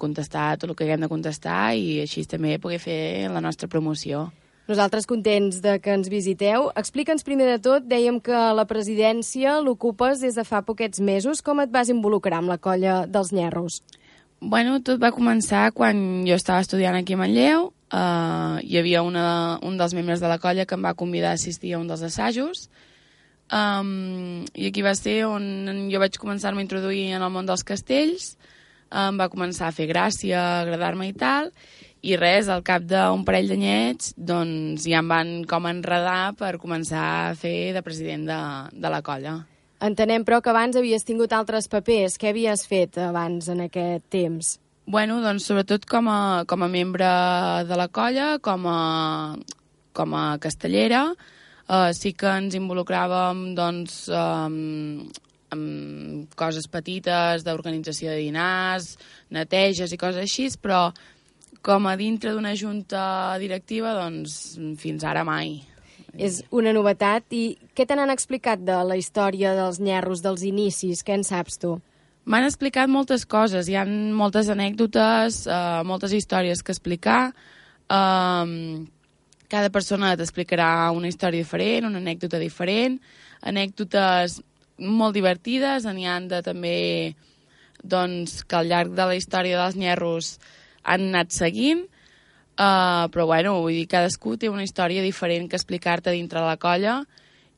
contestar 0.00 0.54
tot 0.56 0.70
el 0.70 0.76
que 0.78 0.86
haguem 0.86 1.04
de 1.04 1.10
contestar 1.12 1.74
i 1.76 1.98
així 2.00 2.24
també 2.24 2.54
poder 2.60 2.78
fer 2.80 3.00
la 3.28 3.42
nostra 3.44 3.68
promoció. 3.68 4.30
Nosaltres 4.70 5.04
contents 5.10 5.58
de 5.60 5.74
que 5.84 5.92
ens 5.92 6.08
visiteu. 6.08 6.70
Explica'ns 6.80 7.26
primer 7.26 7.50
de 7.50 7.58
tot, 7.60 7.84
dèiem 7.84 8.20
que 8.24 8.40
la 8.56 8.64
presidència 8.70 9.58
l'ocupes 9.60 10.22
des 10.24 10.38
de 10.40 10.44
fa 10.48 10.62
poquets 10.64 11.02
mesos. 11.04 11.42
Com 11.44 11.60
et 11.60 11.72
vas 11.74 11.92
involucrar 11.92 12.40
amb 12.40 12.48
la 12.48 12.56
colla 12.56 13.02
dels 13.04 13.34
Nyerros? 13.36 13.82
Bueno, 14.40 14.78
tot 14.80 15.02
va 15.02 15.12
començar 15.12 15.66
quan 15.76 16.24
jo 16.24 16.40
estava 16.40 16.64
estudiant 16.64 16.96
aquí 16.96 17.12
a 17.12 17.20
Manlleu. 17.20 17.68
Uh, 17.90 18.62
hi 18.62 18.78
havia 18.78 19.02
una, 19.02 19.58
un 19.66 19.74
dels 19.78 19.94
membres 19.98 20.22
de 20.22 20.28
la 20.30 20.38
colla 20.38 20.66
que 20.66 20.76
em 20.78 20.84
va 20.86 20.94
convidar 20.94 21.32
a 21.34 21.38
assistir 21.40 21.74
a 21.74 21.80
un 21.82 21.88
dels 21.90 22.04
assajos. 22.06 22.68
Um, 23.50 24.44
I 24.54 24.68
aquí 24.70 24.82
va 24.86 24.94
ser 24.94 25.24
on 25.26 25.88
jo 25.90 25.98
vaig 25.98 26.14
començar-me 26.22 26.62
a 26.62 26.66
introduir 26.66 27.08
en 27.16 27.26
el 27.26 27.32
món 27.34 27.50
dels 27.50 27.66
castells. 27.66 28.36
Em 28.90 29.18
va 29.18 29.30
començar 29.30 29.68
a 29.68 29.74
fer 29.74 29.88
gràcia, 29.90 30.38
a 30.38 30.60
agradar-me 30.62 31.10
i 31.10 31.14
tal. 31.14 31.50
I 32.00 32.16
res, 32.16 32.48
al 32.48 32.62
cap 32.64 32.86
d'un 32.88 33.26
parell 33.26 33.50
d'anyets, 33.50 34.14
doncs 34.16 34.86
ja 34.88 35.02
em 35.02 35.10
van 35.10 35.32
com 35.50 35.66
enredar 35.68 36.32
per 36.38 36.56
començar 36.62 37.04
a 37.28 37.34
fer 37.38 37.72
de 37.76 37.82
president 37.86 38.24
de, 38.30 38.40
de 38.72 38.92
la 38.92 39.02
colla. 39.04 39.36
Entenem, 39.84 40.24
però, 40.24 40.40
que 40.40 40.50
abans 40.52 40.76
havies 40.76 41.06
tingut 41.08 41.32
altres 41.32 41.68
papers. 41.68 42.18
Què 42.20 42.32
havies 42.32 42.66
fet 42.68 42.98
abans 43.00 43.50
en 43.52 43.66
aquest 43.66 44.06
temps? 44.12 44.58
Bueno, 44.90 45.20
doncs 45.22 45.44
sobretot 45.46 45.84
com 45.86 46.08
a, 46.10 46.42
com 46.50 46.64
a 46.64 46.68
membre 46.68 47.06
de 47.68 47.76
la 47.78 47.86
colla, 47.94 48.40
com 48.42 48.64
a, 48.66 49.36
com 49.94 50.14
a 50.18 50.22
castellera, 50.42 51.04
eh, 51.70 51.92
sí 51.94 52.10
que 52.18 52.26
ens 52.26 52.56
involucràvem 52.58 53.52
doncs, 53.54 54.00
eh, 54.10 55.20
amb 55.54 56.34
coses 56.34 56.66
petites 56.72 57.46
d'organització 57.46 58.10
de 58.10 58.24
dinars, 58.24 58.96
neteges 59.30 59.94
i 59.94 59.98
coses 60.00 60.24
així, 60.24 60.48
però 60.58 60.88
com 61.62 61.86
a 61.86 61.94
dintre 61.94 62.32
d'una 62.34 62.56
junta 62.58 63.04
directiva, 63.38 63.92
doncs 63.94 64.56
fins 64.82 65.06
ara 65.06 65.22
mai. 65.22 65.60
És 66.18 66.42
una 66.50 66.74
novetat. 66.74 67.30
I 67.30 67.54
què 67.78 67.86
te 67.86 67.94
n'han 67.94 68.10
explicat 68.10 68.66
de 68.66 68.82
la 68.90 68.98
història 68.98 69.54
dels 69.54 69.78
nyerros, 69.78 70.26
dels 70.26 70.42
inicis? 70.42 71.04
Què 71.06 71.14
en 71.20 71.22
saps 71.22 71.62
tu? 71.62 71.76
M'han 72.28 72.44
explicat 72.44 72.90
moltes 72.92 73.24
coses, 73.24 73.68
hi 73.68 73.76
ha 73.80 73.86
moltes 73.86 74.50
anècdotes, 74.52 75.46
uh, 75.48 75.80
moltes 75.88 76.12
històries 76.12 76.60
que 76.62 76.74
explicar. 76.74 77.32
Um, 77.90 78.86
cada 79.50 79.70
persona 79.72 80.12
t'explicarà 80.18 80.90
una 80.94 81.08
història 81.08 81.42
diferent, 81.42 81.88
una 81.88 81.98
anècdota 81.98 82.38
diferent, 82.38 83.00
anècdotes 83.40 84.38
molt 84.80 85.16
divertides, 85.16 85.88
n'hi 85.88 86.06
han 86.06 86.28
de 86.28 86.42
també 86.44 86.76
doncs, 87.82 88.44
que 88.44 88.60
al 88.60 88.68
llarg 88.68 88.92
de 88.94 89.08
la 89.08 89.16
història 89.16 89.58
dels 89.62 89.80
nyerros 89.80 90.36
han 90.84 91.08
anat 91.08 91.32
seguint, 91.32 91.86
uh, 92.60 93.08
però 93.08 93.26
bueno, 93.32 93.56
vull 93.64 93.80
dir, 93.80 93.88
cadascú 93.88 94.36
té 94.36 94.52
una 94.52 94.64
història 94.68 95.02
diferent 95.02 95.48
que 95.48 95.56
explicar-te 95.56 96.12
dintre 96.12 96.44
la 96.44 96.60
colla 96.60 97.00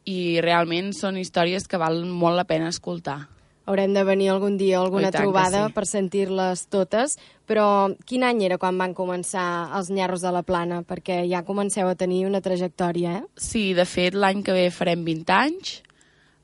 i 0.06 0.40
realment 0.42 0.94
són 0.94 1.18
històries 1.18 1.66
que 1.66 1.82
val 1.82 2.04
molt 2.06 2.38
la 2.38 2.46
pena 2.46 2.70
escoltar. 2.70 3.20
Haurem 3.64 3.92
de 3.94 4.02
venir 4.02 4.28
algun 4.32 4.56
dia 4.58 4.78
a 4.78 4.82
alguna 4.82 5.12
trobada 5.14 5.68
sí. 5.68 5.72
per 5.76 5.84
sentir-les 5.86 6.64
totes, 6.66 7.14
però 7.46 7.92
quin 8.08 8.24
any 8.26 8.42
era 8.48 8.58
quan 8.58 8.78
van 8.80 8.94
començar 8.94 9.70
els 9.78 9.90
Nyarros 9.94 10.24
de 10.24 10.32
la 10.34 10.42
Plana? 10.42 10.80
Perquè 10.82 11.20
ja 11.30 11.44
comenceu 11.46 11.86
a 11.86 11.94
tenir 11.94 12.24
una 12.26 12.40
trajectòria, 12.42 13.20
eh? 13.20 13.22
Sí, 13.38 13.70
de 13.78 13.86
fet, 13.86 14.18
l'any 14.18 14.42
que 14.42 14.56
ve 14.56 14.66
farem 14.74 15.04
20 15.06 15.36
anys. 15.36 15.76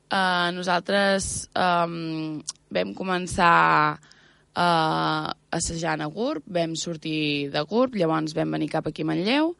Uh, 0.09 0.47
nosaltres 0.55 1.49
um, 1.59 2.39
vam 2.73 2.93
començar 2.97 3.99
uh, 3.99 5.27
assajant 5.53 6.01
a 6.01 6.07
GURB, 6.09 6.47
vam 6.55 6.77
sortir 6.79 7.49
de 7.51 7.65
GURB, 7.67 7.99
llavors 7.99 8.33
vam 8.37 8.55
venir 8.57 8.71
cap 8.71 8.87
aquí 8.87 9.03
a 9.03 9.09
Manlleu. 9.11 9.51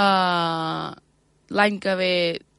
Uh, 0.00 0.96
l'any 1.52 1.76
que 1.82 1.94
ve 1.98 2.14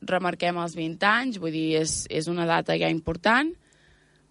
remarquem 0.08 0.62
els 0.62 0.78
20 0.78 1.10
anys, 1.10 1.42
vull 1.42 1.58
dir, 1.58 1.82
és, 1.82 2.04
és 2.10 2.30
una 2.32 2.46
data 2.50 2.78
ja 2.78 2.90
important. 2.92 3.52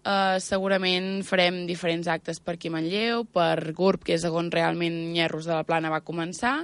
Uh, 0.01 0.39
segurament 0.41 1.19
farem 1.21 1.67
diferents 1.69 2.07
actes 2.09 2.39
per 2.41 2.55
aquí 2.55 2.71
a 2.71 2.73
Manlleu, 2.73 3.21
per 3.29 3.69
GURB, 3.77 4.07
que 4.07 4.15
és 4.15 4.23
on 4.25 4.49
realment 4.49 4.95
Nyerros 5.13 5.45
de 5.45 5.53
la 5.53 5.65
Plana 5.67 5.91
va 5.93 6.01
començar, 6.01 6.63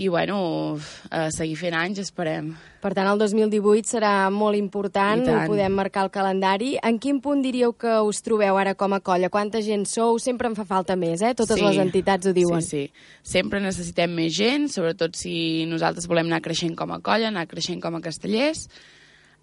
i 0.00 0.06
bueno, 0.08 0.38
uh, 0.78 1.28
seguir 1.34 1.58
fent 1.60 1.76
anys, 1.76 2.00
esperem. 2.06 2.54
Per 2.80 2.94
tant, 2.96 3.10
el 3.10 3.20
2018 3.20 3.92
serà 3.92 4.12
molt 4.32 4.56
important, 4.56 5.26
ho 5.28 5.44
podem 5.50 5.76
marcar 5.76 6.06
al 6.06 6.12
calendari. 6.14 6.70
En 6.80 6.96
quin 7.02 7.20
punt 7.20 7.44
diríeu 7.44 7.76
que 7.76 7.98
us 8.06 8.22
trobeu 8.24 8.56
ara 8.56 8.72
com 8.78 8.96
a 8.96 9.02
colla? 9.04 9.28
Quanta 9.28 9.60
gent 9.60 9.84
sou? 9.90 10.16
Sempre 10.22 10.48
en 10.48 10.56
fa 10.56 10.64
falta 10.64 10.96
més, 10.96 11.20
eh? 11.20 11.34
Totes 11.36 11.58
sí, 11.60 11.66
les 11.68 11.82
entitats 11.84 12.30
ho 12.30 12.32
diuen. 12.32 12.64
Sí, 12.64 12.86
sí. 12.86 13.08
Sempre 13.36 13.60
necessitem 13.60 14.16
més 14.16 14.32
gent, 14.38 14.70
sobretot 14.72 15.20
si 15.20 15.66
nosaltres 15.68 16.08
volem 16.08 16.30
anar 16.30 16.40
creixent 16.46 16.78
com 16.78 16.96
a 16.96 17.02
colla, 17.04 17.28
anar 17.28 17.48
creixent 17.50 17.84
com 17.84 17.98
a 17.98 18.04
castellers. 18.08 18.70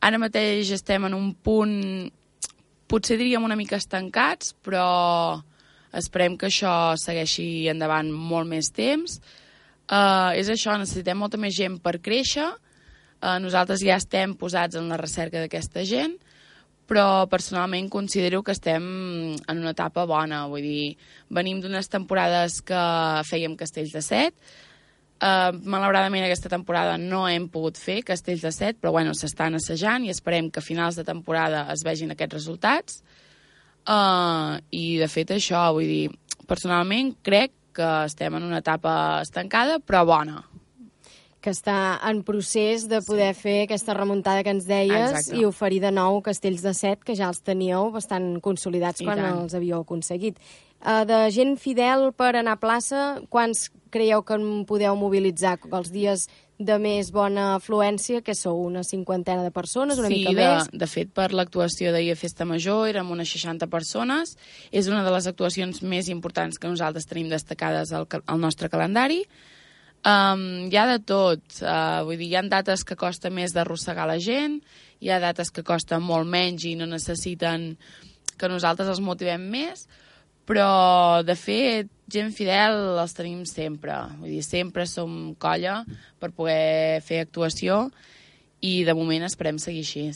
Ara 0.02 0.18
mateix 0.18 0.74
estem 0.74 1.06
en 1.06 1.14
un 1.14 1.36
punt 1.36 1.76
potser 2.88 3.18
diríem 3.20 3.44
una 3.44 3.58
mica 3.60 3.80
estancats, 3.80 4.54
però 4.64 4.86
Esperem 5.96 6.36
que 6.36 6.50
això 6.50 6.96
segueixi 7.00 7.70
endavant 7.72 8.12
molt 8.12 8.50
més 8.50 8.72
temps. 8.76 9.20
Uh, 9.86 10.34
és 10.36 10.50
això, 10.52 10.76
necessitem 10.80 11.20
molta 11.22 11.40
més 11.40 11.56
gent 11.56 11.78
per 11.80 12.00
créixer. 12.04 12.50
Uh, 13.22 13.38
nosaltres 13.40 13.84
ja 13.86 13.96
estem 14.02 14.36
posats 14.38 14.76
en 14.76 14.90
la 14.92 15.00
recerca 15.00 15.40
d'aquesta 15.40 15.86
gent, 15.88 16.18
però 16.90 17.26
personalment 17.32 17.88
considero 17.90 18.44
que 18.44 18.54
estem 18.54 18.84
en 19.38 19.62
una 19.62 19.72
etapa 19.72 20.04
bona. 20.10 20.44
Vull 20.52 20.68
dir, 20.68 20.90
venim 21.32 21.62
d'unes 21.64 21.90
temporades 21.90 22.60
que 22.66 22.82
fèiem 23.30 23.56
castells 23.58 23.96
de 23.96 24.04
set, 24.04 24.36
Uh, 25.26 25.56
malauradament 25.66 26.28
aquesta 26.28 26.52
temporada 26.52 27.00
no 27.02 27.24
hem 27.26 27.48
pogut 27.50 27.80
fer 27.82 28.04
castells 28.06 28.44
de 28.46 28.52
set, 28.54 28.78
però 28.78 28.92
bueno, 28.94 29.16
s'estan 29.18 29.58
assajant 29.58 30.06
i 30.06 30.12
esperem 30.14 30.52
que 30.54 30.62
a 30.62 30.66
finals 30.66 31.00
de 31.00 31.06
temporada 31.08 31.64
es 31.74 31.82
vegin 31.88 32.14
aquests 32.14 32.38
resultats. 32.38 33.00
Uh, 33.90 34.62
I 34.70 35.00
de 35.02 35.08
fet 35.10 35.34
això, 35.34 35.64
vull 35.74 35.90
dir, 35.90 36.10
personalment 36.46 37.16
crec 37.26 37.56
que 37.76 37.88
estem 38.06 38.38
en 38.38 38.46
una 38.46 38.62
etapa 38.62 39.22
estancada, 39.24 39.80
però 39.82 40.04
bona 40.06 40.44
que 41.46 41.54
està 41.54 42.00
en 42.10 42.24
procés 42.26 42.88
de 42.90 43.04
poder 43.06 43.30
sí. 43.36 43.42
fer 43.44 43.56
aquesta 43.68 43.94
remuntada 43.94 44.42
que 44.42 44.50
ens 44.56 44.66
deies 44.66 45.12
Exacte. 45.12 45.38
i 45.38 45.46
oferir 45.46 45.78
de 45.84 45.92
nou 45.94 46.18
castells 46.26 46.64
de 46.66 46.74
set, 46.74 47.04
que 47.06 47.14
ja 47.14 47.30
els 47.30 47.44
teníeu 47.46 47.92
bastant 47.94 48.40
consolidats 48.42 49.04
I 49.04 49.06
quan 49.06 49.22
tant. 49.22 49.44
els 49.44 49.54
havíeu 49.54 49.84
aconseguit. 49.84 50.42
Uh, 50.82 51.04
de 51.06 51.20
gent 51.36 51.54
fidel 51.62 52.10
per 52.18 52.32
anar 52.40 52.58
a 52.58 52.62
plaça, 52.62 53.04
quants 53.30 53.68
creieu 53.96 54.26
que 54.28 54.36
en 54.36 54.66
podeu 54.68 54.98
mobilitzar 55.00 55.56
els 55.72 55.94
dies 55.94 56.28
de 56.60 56.78
més 56.80 57.10
bona 57.12 57.56
afluència, 57.56 58.22
que 58.24 58.36
sou 58.36 58.62
una 58.64 58.84
cinquantena 58.88 59.44
de 59.44 59.52
persones, 59.52 60.00
una 60.00 60.12
sí, 60.12 60.22
mica 60.22 60.36
de, 60.36 60.46
més? 60.46 60.70
de 60.72 60.88
fet, 60.88 61.12
per 61.16 61.32
l'actuació 61.36 61.92
d'ahir 61.92 62.14
a 62.14 62.20
Festa 62.20 62.48
Major 62.48 62.86
érem 62.88 63.12
unes 63.12 63.32
60 63.36 63.68
persones. 63.72 64.36
És 64.72 64.88
una 64.92 65.04
de 65.04 65.12
les 65.16 65.28
actuacions 65.32 65.82
més 65.84 66.08
importants 66.12 66.60
que 66.60 66.72
nosaltres 66.72 67.08
tenim 67.10 67.32
destacades 67.32 67.92
al, 67.96 68.08
al 68.08 68.40
nostre 68.40 68.72
calendari. 68.72 69.24
Um, 70.06 70.70
hi 70.70 70.78
ha 70.78 70.86
de 70.92 71.00
tot. 71.02 71.44
Uh, 71.60 72.06
vull 72.08 72.20
dir, 72.22 72.30
hi 72.30 72.40
ha 72.40 72.46
dates 72.48 72.86
que 72.88 72.98
costa 73.00 73.32
més 73.34 73.56
d'arrossegar 73.56 74.08
la 74.08 74.20
gent, 74.22 74.60
hi 75.02 75.12
ha 75.12 75.20
dates 75.24 75.52
que 75.52 75.66
costa 75.66 76.00
molt 76.00 76.30
menys 76.30 76.68
i 76.70 76.76
no 76.80 76.88
necessiten 76.88 77.74
que 78.38 78.52
nosaltres 78.52 78.92
els 78.92 79.02
motivem 79.04 79.44
més, 79.50 79.88
però, 80.46 81.22
de 81.26 81.36
fet, 81.40 81.92
gent 82.12 82.32
fidel 82.36 83.00
els 83.02 83.16
tenim 83.18 83.46
sempre. 83.50 83.98
Vull 84.20 84.36
dir, 84.38 84.44
sempre 84.46 84.86
som 84.90 85.34
colla 85.42 85.82
per 86.22 86.32
poder 86.36 87.02
fer 87.06 87.24
actuació 87.26 87.90
i, 88.62 88.84
de 88.86 88.94
moment, 88.98 89.26
esperem 89.26 89.58
seguir 89.62 89.84
així. 89.86 90.10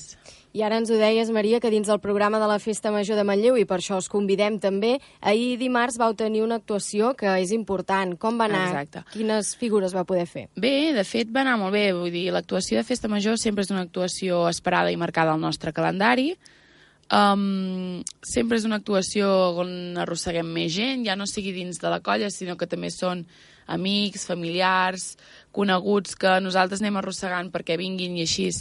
I 0.57 0.63
ara 0.65 0.79
ens 0.81 0.89
ho 0.89 0.97
deies, 0.97 1.29
Maria, 1.29 1.59
que 1.61 1.69
dins 1.69 1.85
del 1.87 1.99
programa 2.01 2.39
de 2.41 2.47
la 2.49 2.57
Festa 2.57 2.89
Major 2.89 3.19
de 3.19 3.25
Manlleu, 3.27 3.57
i 3.61 3.67
per 3.69 3.77
això 3.77 3.99
us 4.01 4.09
convidem 4.09 4.57
també, 4.61 4.95
ahir 5.21 5.59
dimarts 5.61 5.99
vau 6.01 6.15
tenir 6.17 6.41
una 6.41 6.57
actuació 6.57 7.11
que 7.17 7.35
és 7.43 7.53
important. 7.53 8.15
Com 8.17 8.39
va 8.41 8.47
anar? 8.49 8.65
Exacte. 8.71 9.03
Quines 9.13 9.53
figures 9.59 9.93
va 9.93 10.07
poder 10.09 10.25
fer? 10.25 10.47
Bé, 10.57 10.91
de 10.97 11.05
fet 11.05 11.29
va 11.29 11.43
anar 11.45 11.59
molt 11.61 11.77
bé. 11.77 11.91
Vull 11.93 12.09
dir, 12.13 12.29
l'actuació 12.33 12.79
de 12.79 12.87
Festa 12.87 13.11
Major 13.11 13.37
sempre 13.37 13.65
és 13.65 13.69
una 13.73 13.85
actuació 13.85 14.47
esperada 14.49 14.89
i 14.89 14.97
marcada 14.97 15.37
al 15.37 15.43
nostre 15.43 15.73
calendari. 15.75 16.31
Um, 17.09 18.03
sempre 18.21 18.59
és 18.59 18.65
una 18.67 18.77
actuació 18.77 19.29
on 19.63 19.97
arrosseguem 19.97 20.45
més 20.53 20.75
gent, 20.75 21.07
ja 21.07 21.15
no 21.17 21.25
sigui 21.25 21.55
dins 21.55 21.81
de 21.81 21.89
la 21.89 22.03
colla, 22.05 22.29
sinó 22.29 22.53
que 22.57 22.67
també 22.69 22.91
són 22.93 23.23
amics, 23.69 24.27
familiars, 24.29 25.15
coneguts 25.55 26.13
que 26.19 26.35
nosaltres 26.41 26.83
anem 26.83 26.99
arrossegant 27.01 27.49
perquè 27.53 27.79
vinguin 27.81 28.17
i 28.17 28.27
així 28.27 28.51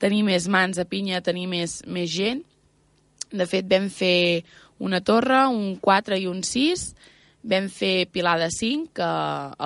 tenir 0.00 0.22
més 0.24 0.48
mans 0.48 0.80
a 0.80 0.86
pinya, 0.88 1.20
tenir 1.20 1.46
més, 1.50 1.82
més 1.84 2.08
gent. 2.12 2.40
De 3.30 3.46
fet, 3.46 3.68
vam 3.68 3.90
fer 3.92 4.44
una 4.80 5.02
torre, 5.04 5.44
un 5.52 5.76
4 5.76 6.16
i 6.16 6.26
un 6.26 6.40
6, 6.42 6.86
vam 7.52 7.68
fer 7.72 8.08
Pilar 8.12 8.38
de 8.40 8.48
5, 8.52 8.94
que 8.96 9.08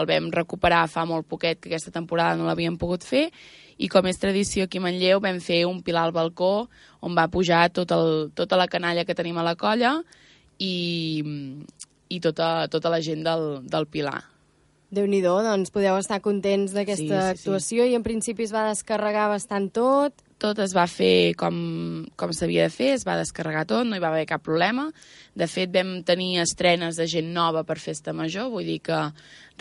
el 0.01 0.11
vam 0.11 0.31
recuperar 0.35 0.89
fa 0.91 1.07
molt 1.07 1.31
poquet, 1.31 1.61
que 1.61 1.71
aquesta 1.71 1.95
temporada 1.95 2.35
no 2.39 2.51
l'havíem 2.51 2.77
pogut 2.79 3.07
fer, 3.07 3.29
i 3.79 3.89
com 3.93 4.07
és 4.07 4.21
tradició 4.21 4.67
aquí 4.67 4.79
a 4.79 4.85
Manlleu, 4.85 5.23
vam 5.25 5.41
fer 5.43 5.65
un 5.69 5.83
Pilar 5.83 6.09
al 6.09 6.15
balcó, 6.17 6.69
on 7.05 7.17
va 7.17 7.31
pujar 7.33 7.69
tot 7.75 7.91
el, 7.95 8.31
tota 8.35 8.61
la 8.61 8.69
canalla 8.69 9.05
que 9.05 9.17
tenim 9.17 9.39
a 9.39 9.47
la 9.47 9.57
colla 9.57 9.97
i, 10.59 11.25
i 12.09 12.21
tota, 12.21 12.69
tota 12.71 12.93
la 12.93 13.03
gent 13.03 13.27
del, 13.27 13.65
del 13.69 13.91
Pilar 13.91 14.23
déu 14.95 15.09
nhi 15.11 15.21
doncs 15.25 15.73
podeu 15.75 15.97
estar 15.99 16.21
contents 16.23 16.75
d'aquesta 16.75 17.03
sí, 17.03 17.09
sí, 17.09 17.33
actuació 17.35 17.85
sí. 17.85 17.93
i 17.93 17.99
en 17.99 18.05
principi 18.07 18.47
es 18.47 18.55
va 18.55 18.69
descarregar 18.69 19.27
bastant 19.33 19.71
tot. 19.75 20.15
Tot 20.43 20.59
es 20.61 20.75
va 20.77 20.85
fer 20.91 21.35
com, 21.41 21.57
com 22.21 22.33
s'havia 22.35 22.67
de 22.67 22.73
fer, 22.75 22.91
es 22.99 23.05
va 23.07 23.17
descarregar 23.17 23.65
tot, 23.71 23.87
no 23.87 23.97
hi 23.97 24.03
va 24.03 24.11
haver 24.13 24.27
cap 24.29 24.43
problema. 24.45 24.89
De 25.35 25.47
fet, 25.51 25.71
vam 25.73 25.97
tenir 26.07 26.43
estrenes 26.43 26.99
de 27.01 27.07
gent 27.11 27.31
nova 27.35 27.65
per 27.67 27.79
Festa 27.81 28.13
Major, 28.13 28.51
vull 28.53 28.67
dir 28.69 28.81
que 28.85 29.01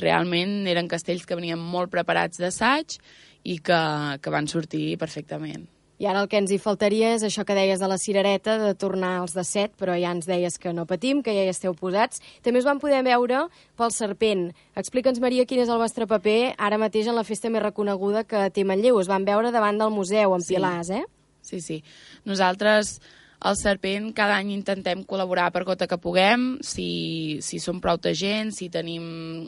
realment 0.02 0.68
eren 0.70 0.90
castells 0.92 1.26
que 1.30 1.38
venien 1.40 1.62
molt 1.62 1.94
preparats 1.94 2.42
d'assaig 2.42 3.00
i 3.44 3.60
que, 3.60 3.80
que 4.24 4.34
van 4.34 4.48
sortir 4.48 4.98
perfectament. 4.98 5.68
I 6.02 6.08
ara 6.10 6.24
el 6.24 6.28
que 6.28 6.40
ens 6.42 6.52
hi 6.52 6.58
faltaria 6.60 7.14
és 7.16 7.24
això 7.24 7.46
que 7.48 7.56
deies 7.56 7.80
de 7.80 7.88
la 7.88 8.00
cirereta, 8.02 8.58
de 8.60 8.74
tornar 8.76 9.14
als 9.22 9.36
de 9.38 9.44
set, 9.48 9.76
però 9.80 9.94
ja 9.96 10.12
ens 10.12 10.26
deies 10.28 10.58
que 10.60 10.74
no 10.74 10.88
patim, 10.90 11.22
que 11.24 11.36
ja 11.36 11.46
hi 11.46 11.52
esteu 11.52 11.76
posats. 11.78 12.20
També 12.44 12.60
us 12.60 12.68
vam 12.68 12.82
poder 12.82 13.04
veure 13.06 13.46
pel 13.80 13.94
Serpent. 13.96 14.50
Explica'ns, 14.80 15.22
Maria, 15.24 15.46
quin 15.48 15.62
és 15.64 15.72
el 15.72 15.80
vostre 15.80 16.10
paper 16.10 16.56
ara 16.58 16.82
mateix 16.82 17.08
en 17.08 17.16
la 17.16 17.24
festa 17.24 17.52
més 17.54 17.64
reconeguda 17.64 18.26
que 18.28 18.50
té 18.52 18.66
Manlleu. 18.68 19.00
Us 19.00 19.12
van 19.12 19.24
veure 19.24 19.54
davant 19.54 19.80
del 19.80 19.94
museu, 19.94 20.36
en 20.36 20.44
sí. 20.44 20.58
Pilars, 20.58 20.90
eh? 20.92 21.06
Sí, 21.46 21.62
sí. 21.62 21.84
Nosaltres, 22.26 22.98
al 23.40 23.56
Serpent, 23.60 24.12
cada 24.18 24.42
any 24.42 24.52
intentem 24.58 25.06
col·laborar 25.08 25.52
per 25.54 25.64
gota 25.68 25.88
que 25.88 26.02
puguem, 26.02 26.58
si, 26.66 27.40
si 27.46 27.64
som 27.64 27.80
prou 27.84 28.02
de 28.02 28.16
gent, 28.18 28.52
si 28.56 28.72
tenim... 28.74 29.46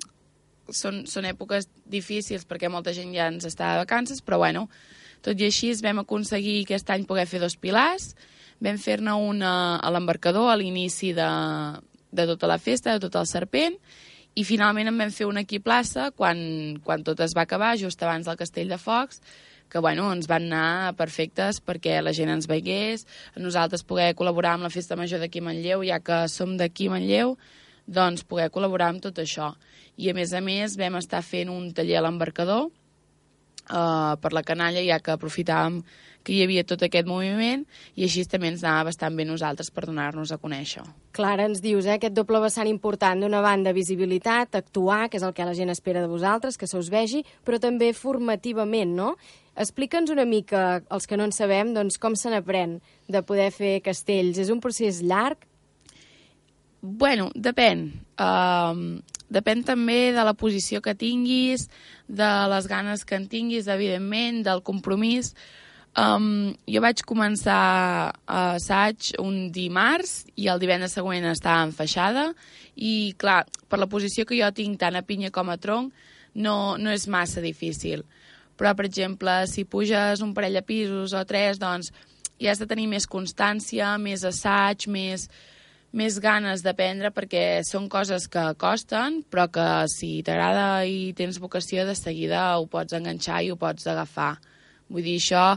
Són, 0.74 1.04
són 1.06 1.28
èpoques 1.30 1.68
difícils 1.86 2.46
perquè 2.50 2.70
molta 2.74 2.94
gent 2.96 3.12
ja 3.14 3.28
ens 3.30 3.46
està 3.46 3.74
de 3.74 3.84
vacances, 3.84 4.22
però 4.26 4.40
bueno, 4.42 4.66
tot 5.22 5.38
i 5.42 5.46
així 5.46 5.74
vam 5.84 6.02
aconseguir 6.02 6.64
aquest 6.64 6.90
any 6.90 7.06
poder 7.06 7.28
fer 7.30 7.42
dos 7.44 7.58
pilars, 7.58 8.16
vam 8.62 8.78
fer-ne 8.82 9.14
una 9.14 9.54
a 9.78 9.92
l'embarcador 9.94 10.50
a 10.52 10.58
l'inici 10.58 11.14
de, 11.14 11.30
de 12.12 12.26
tota 12.26 12.50
la 12.50 12.58
festa, 12.58 12.96
de 12.96 13.04
tot 13.08 13.18
el 13.22 13.28
serpent, 13.30 13.78
i 14.36 14.44
finalment 14.44 14.92
en 14.92 14.98
vam 15.00 15.12
fer 15.16 15.28
una 15.30 15.46
aquí 15.46 15.62
plaça 15.64 16.10
quan, 16.12 16.38
quan 16.84 17.04
tot 17.08 17.22
es 17.24 17.36
va 17.38 17.46
acabar, 17.46 17.76
just 17.80 18.02
abans 18.04 18.28
del 18.28 18.40
Castell 18.40 18.72
de 18.72 18.80
Focs, 18.82 19.22
que 19.72 19.80
bueno, 19.80 20.10
ens 20.14 20.28
van 20.28 20.46
anar 20.52 20.96
perfectes 21.00 21.62
perquè 21.64 21.98
la 22.04 22.14
gent 22.14 22.30
ens 22.32 22.48
veigués, 22.48 23.06
nosaltres 23.40 23.84
poder 23.88 24.14
col·laborar 24.16 24.56
amb 24.56 24.68
la 24.68 24.74
Festa 24.74 24.98
Major 25.00 25.24
d'aquí 25.24 25.42
Manlleu, 25.42 25.84
ja 25.88 26.02
que 26.04 26.26
som 26.32 26.58
d'aquí 26.60 26.90
a 26.90 26.96
Manlleu, 26.96 27.36
doncs 27.86 28.26
poder 28.26 28.50
col·laborar 28.54 28.90
amb 28.94 29.04
tot 29.04 29.20
això. 29.22 29.54
I 29.98 30.10
a 30.12 30.16
més 30.18 30.34
a 30.34 30.42
més 30.42 30.76
vam 30.78 30.98
estar 31.00 31.22
fent 31.24 31.50
un 31.50 31.72
taller 31.74 32.00
a 32.00 32.04
l'embarcador, 32.06 32.68
uh, 33.70 34.16
per 34.22 34.34
la 34.34 34.44
canalla, 34.44 34.84
ja 34.84 35.00
que 35.00 35.14
aprofitàvem 35.14 35.82
que 36.26 36.34
hi 36.34 36.42
havia 36.42 36.64
tot 36.66 36.82
aquest 36.82 37.06
moviment 37.06 37.62
i 37.94 38.08
així 38.08 38.24
també 38.26 38.50
ens 38.50 38.64
anava 38.64 38.90
bastant 38.90 39.14
bé 39.14 39.28
nosaltres 39.30 39.70
per 39.70 39.86
donar-nos 39.86 40.34
a 40.34 40.40
conèixer. 40.42 40.82
Clara, 41.14 41.46
ens 41.46 41.62
dius, 41.62 41.86
eh, 41.86 42.00
aquest 42.00 42.16
doble 42.18 42.42
vessant 42.42 42.68
important 42.68 43.22
d'una 43.22 43.44
banda 43.46 43.76
visibilitat, 43.78 44.58
actuar, 44.58 45.06
que 45.10 45.22
és 45.22 45.24
el 45.24 45.36
que 45.38 45.46
la 45.46 45.54
gent 45.54 45.70
espera 45.70 46.02
de 46.02 46.10
vosaltres, 46.10 46.58
que 46.58 46.68
se 46.68 46.80
us 46.80 46.90
vegi, 46.90 47.22
però 47.46 47.62
també 47.62 47.94
formativament, 47.94 48.96
no? 48.98 49.16
Explica'ns 49.56 50.10
una 50.12 50.26
mica, 50.26 50.82
els 50.92 51.06
que 51.08 51.16
no 51.16 51.30
en 51.30 51.32
sabem, 51.32 51.76
doncs, 51.78 52.00
com 52.02 52.18
se 52.18 52.34
n'aprèn 52.34 52.82
de 53.08 53.22
poder 53.22 53.52
fer 53.56 53.80
castells. 53.86 54.42
És 54.42 54.50
un 54.50 54.60
procés 54.60 55.04
llarg? 55.06 55.46
Bueno, 56.86 57.32
depèn. 57.34 57.88
Uh, 58.22 59.02
depèn 59.34 59.64
també 59.66 60.14
de 60.14 60.24
la 60.24 60.36
posició 60.38 60.84
que 60.86 60.94
tinguis, 60.94 61.66
de 62.08 62.32
les 62.52 62.68
ganes 62.70 63.04
que 63.04 63.18
en 63.18 63.26
tinguis, 63.32 63.68
evidentment, 63.68 64.44
del 64.46 64.62
compromís. 64.62 65.34
Um, 65.96 66.52
jo 66.68 66.82
vaig 66.84 67.02
començar 67.08 68.12
a 68.28 68.40
assaig 68.58 69.14
un 69.24 69.48
dimarts 69.56 70.26
i 70.36 70.50
el 70.52 70.60
divendres 70.60 70.94
següent 70.98 71.24
estava 71.30 71.64
enfaixada 71.70 72.26
i, 72.76 73.16
clar, 73.18 73.46
per 73.72 73.80
la 73.80 73.88
posició 73.88 74.26
que 74.28 74.36
jo 74.36 74.50
tinc 74.52 74.78
tant 74.82 75.00
a 75.00 75.06
pinya 75.08 75.32
com 75.32 75.50
a 75.50 75.56
tronc, 75.56 75.96
no, 76.36 76.76
no 76.78 76.92
és 76.92 77.08
massa 77.08 77.42
difícil. 77.42 78.04
Però, 78.60 78.76
per 78.76 78.86
exemple, 78.90 79.42
si 79.48 79.64
puges 79.64 80.22
un 80.22 80.36
parell 80.36 80.60
de 80.60 80.66
pisos 80.68 81.16
o 81.16 81.24
tres, 81.28 81.64
doncs 81.64 81.94
ja 82.44 82.52
has 82.52 82.60
de 82.60 82.68
tenir 82.68 82.90
més 82.92 83.08
constància, 83.08 83.96
més 83.98 84.28
assaig, 84.28 84.90
més, 84.92 85.30
més 85.96 86.18
ganes 86.20 86.60
d'aprendre 86.66 87.10
perquè 87.16 87.64
són 87.64 87.88
coses 87.88 88.28
que 88.28 88.44
costen, 88.60 89.22
però 89.32 89.48
que 89.48 89.66
si 89.88 90.20
t'agrada 90.28 90.84
i 90.84 91.14
tens 91.16 91.40
vocació, 91.40 91.86
de 91.88 91.96
seguida 91.96 92.50
ho 92.60 92.68
pots 92.68 92.98
enganxar 92.98 93.42
i 93.46 93.52
ho 93.54 93.56
pots 93.56 93.88
agafar. 93.88 94.34
Vull 94.92 95.06
dir, 95.06 95.16
això, 95.22 95.56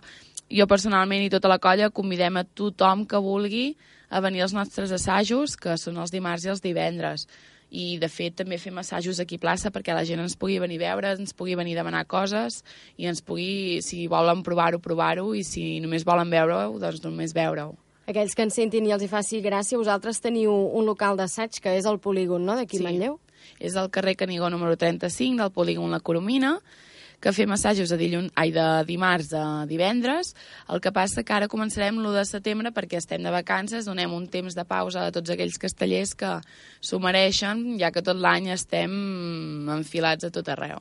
jo 0.49 0.67
personalment 0.71 1.27
i 1.27 1.33
tota 1.33 1.51
la 1.51 1.59
colla 1.59 1.91
convidem 1.91 2.39
a 2.39 2.47
tothom 2.47 3.03
que 3.11 3.21
vulgui 3.21 3.73
a 4.09 4.23
venir 4.25 4.45
als 4.47 4.55
nostres 4.55 4.95
assajos, 4.95 5.57
que 5.59 5.75
són 5.77 5.99
els 5.99 6.15
dimarts 6.15 6.47
i 6.47 6.55
els 6.55 6.63
divendres. 6.63 7.27
I, 7.69 7.99
de 8.01 8.09
fet, 8.09 8.39
també 8.39 8.57
fem 8.63 8.79
assajos 8.81 9.19
aquí 9.21 9.37
a 9.37 9.43
plaça 9.43 9.75
perquè 9.75 9.93
la 9.93 10.07
gent 10.07 10.23
ens 10.23 10.39
pugui 10.39 10.61
venir 10.63 10.79
a 10.79 10.85
veure, 10.87 11.17
ens 11.19 11.35
pugui 11.37 11.59
venir 11.59 11.75
a 11.75 11.83
demanar 11.83 12.07
coses 12.07 12.63
i 12.97 13.11
ens 13.11 13.21
pugui, 13.21 13.83
si 13.85 14.07
volen 14.09 14.47
provar-ho, 14.47 14.79
provar-ho, 14.81 15.35
i 15.35 15.43
si 15.45 15.67
només 15.83 16.07
volen 16.07 16.31
veure-ho, 16.31 16.79
doncs 16.79 17.03
només 17.05 17.35
veure-ho. 17.37 17.75
Aquells 18.09 18.33
que 18.35 18.45
ens 18.47 18.57
sentin 18.57 18.87
i 18.89 18.93
els 18.95 19.03
hi 19.05 19.09
faci 19.11 19.43
gràcia, 19.45 19.77
vosaltres 19.77 20.23
teniu 20.25 20.53
un 20.53 20.87
local 20.89 21.19
d'assaig 21.19 21.59
que 21.61 21.75
és 21.77 21.85
el 21.85 21.99
polígon, 22.01 22.47
no?, 22.47 22.57
d'aquí 22.57 22.79
Sí. 22.81 22.85
Manlleu. 22.87 23.19
És 23.61 23.77
el 23.77 23.91
carrer 23.91 24.17
Canigó 24.17 24.49
número 24.51 24.77
35 24.77 25.43
del 25.43 25.53
polígon 25.53 25.91
La 25.91 26.01
Coromina, 26.01 26.59
que 27.21 27.33
fem 27.35 27.51
assajos 27.53 27.91
de, 27.91 27.99
dilluns, 27.99 28.31
ai, 28.39 28.53
de 28.55 28.65
dimarts 28.87 29.33
a 29.35 29.67
divendres. 29.67 30.35
El 30.71 30.81
que 30.81 30.93
passa 30.95 31.25
que 31.27 31.35
ara 31.35 31.49
començarem 31.51 31.99
l'1 31.99 32.15
de 32.15 32.25
setembre 32.25 32.73
perquè 32.73 32.97
estem 32.97 33.23
de 33.23 33.33
vacances, 33.35 33.85
donem 33.85 34.13
un 34.15 34.29
temps 34.31 34.55
de 34.55 34.65
pausa 34.65 35.05
a 35.05 35.13
tots 35.13 35.35
aquells 35.35 35.59
castellers 35.59 36.15
que 36.15 36.39
s'ho 36.81 37.01
mereixen, 37.03 37.77
ja 37.81 37.91
que 37.91 38.05
tot 38.07 38.17
l'any 38.17 38.53
estem 38.55 39.69
enfilats 39.69 40.25
a 40.25 40.31
tot 40.31 40.49
arreu. 40.49 40.79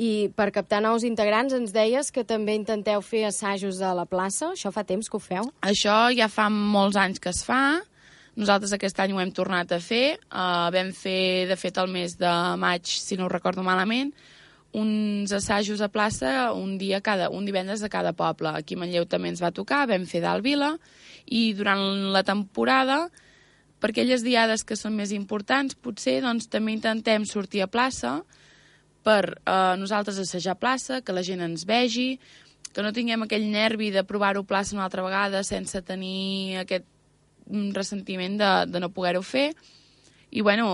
I 0.00 0.30
per 0.32 0.48
captar 0.54 0.80
nous 0.80 1.04
integrants 1.04 1.52
ens 1.52 1.74
deies 1.76 2.08
que 2.14 2.24
també 2.24 2.54
intenteu 2.56 3.02
fer 3.04 3.26
assajos 3.28 3.82
a 3.84 3.92
la 3.92 4.06
plaça. 4.08 4.54
Això 4.54 4.72
fa 4.72 4.84
temps 4.88 5.10
que 5.10 5.18
ho 5.18 5.20
feu? 5.20 5.50
Això 5.60 5.96
ja 6.16 6.30
fa 6.32 6.48
molts 6.48 6.96
anys 6.96 7.20
que 7.20 7.28
es 7.34 7.42
fa. 7.44 7.82
Nosaltres 8.40 8.72
aquest 8.72 9.02
any 9.04 9.12
ho 9.12 9.20
hem 9.20 9.32
tornat 9.36 9.74
a 9.76 9.80
fer. 9.84 10.16
Uh, 10.30 10.70
vam 10.72 10.94
fer, 10.96 11.44
de 11.50 11.58
fet, 11.60 11.76
el 11.82 11.92
mes 11.92 12.16
de 12.16 12.32
maig, 12.62 12.88
si 12.88 13.18
no 13.20 13.26
ho 13.26 13.32
recordo 13.32 13.66
malament, 13.66 14.14
uns 14.72 15.34
assajos 15.36 15.82
a 15.84 15.90
plaça 15.92 16.52
un 16.56 16.78
dia 16.78 17.02
cada, 17.04 17.28
un 17.28 17.44
divendres 17.44 17.84
de 17.84 17.92
cada 17.92 18.14
poble. 18.16 18.54
Aquí 18.56 18.78
a 18.78 18.80
Manlleu 18.80 19.04
també 19.04 19.34
ens 19.34 19.42
va 19.44 19.52
tocar, 19.52 19.84
vam 19.90 20.08
fer 20.08 20.24
dalt 20.24 20.46
Vila, 20.46 20.76
i 21.26 21.50
durant 21.58 21.82
la 22.14 22.24
temporada, 22.24 23.02
per 23.82 23.92
aquelles 23.92 24.24
diades 24.24 24.64
que 24.64 24.80
són 24.80 24.96
més 24.96 25.12
importants, 25.12 25.76
potser 25.76 26.22
doncs, 26.24 26.48
també 26.48 26.72
intentem 26.72 27.28
sortir 27.28 27.66
a 27.66 27.68
plaça 27.68 28.22
per 29.10 29.34
eh, 29.42 29.74
nosaltres 29.80 30.20
assajar 30.22 30.54
plaça, 30.60 31.00
que 31.02 31.16
la 31.16 31.24
gent 31.26 31.42
ens 31.42 31.66
vegi, 31.66 32.14
que 32.70 32.84
no 32.86 32.94
tinguem 32.94 33.26
aquell 33.26 33.48
nervi 33.50 33.90
de 33.90 34.06
provar-ho 34.06 34.44
plaça 34.46 34.76
una 34.76 34.86
altra 34.86 35.02
vegada 35.02 35.42
sense 35.46 35.82
tenir 35.82 36.60
aquest 36.62 36.86
mm, 37.50 37.72
ressentiment 37.74 38.38
de, 38.38 38.50
de 38.70 38.82
no 38.82 38.92
poder-ho 38.94 39.24
fer. 39.26 39.50
I 40.30 40.42
bueno, 40.46 40.66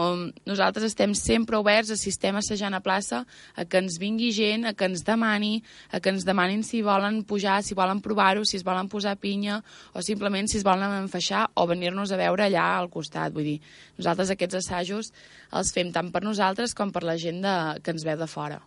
nosaltres 0.45 0.85
estem 0.90 1.14
sempre 1.16 1.57
oberts, 1.57 1.90
assistem 1.95 2.37
assajant 2.37 2.77
a 2.77 2.83
plaça, 2.85 3.23
a 3.57 3.64
que 3.64 3.81
ens 3.81 3.97
vingui 3.99 4.29
gent, 4.37 4.66
a 4.69 4.75
que 4.77 4.85
ens 4.85 5.05
demani, 5.07 5.62
a 5.90 6.01
que 6.01 6.12
ens 6.12 6.27
demanin 6.29 6.62
si 6.66 6.83
volen 6.85 7.23
pujar, 7.25 7.62
si 7.64 7.75
volen 7.75 8.03
provar-ho, 8.05 8.45
si 8.45 8.61
es 8.61 8.66
volen 8.66 8.90
posar 8.92 9.16
pinya, 9.16 9.62
o 9.97 10.05
simplement 10.05 10.49
si 10.53 10.61
es 10.61 10.66
volen 10.66 10.92
enfaixar 11.01 11.47
o 11.55 11.66
venir-nos 11.66 12.12
a 12.12 12.21
veure 12.21 12.47
allà 12.47 12.69
al 12.77 12.92
costat. 12.92 13.33
Vull 13.33 13.55
dir, 13.55 13.59
nosaltres 13.97 14.37
aquests 14.37 14.61
assajos 14.61 15.12
els 15.57 15.73
fem 15.73 15.92
tant 15.92 16.12
per 16.12 16.27
nosaltres 16.27 16.77
com 16.77 16.92
per 16.92 17.07
la 17.07 17.16
gent 17.16 17.40
de, 17.40 17.59
que 17.81 17.97
ens 17.97 18.05
veu 18.05 18.21
de 18.21 18.29
fora. 18.29 18.61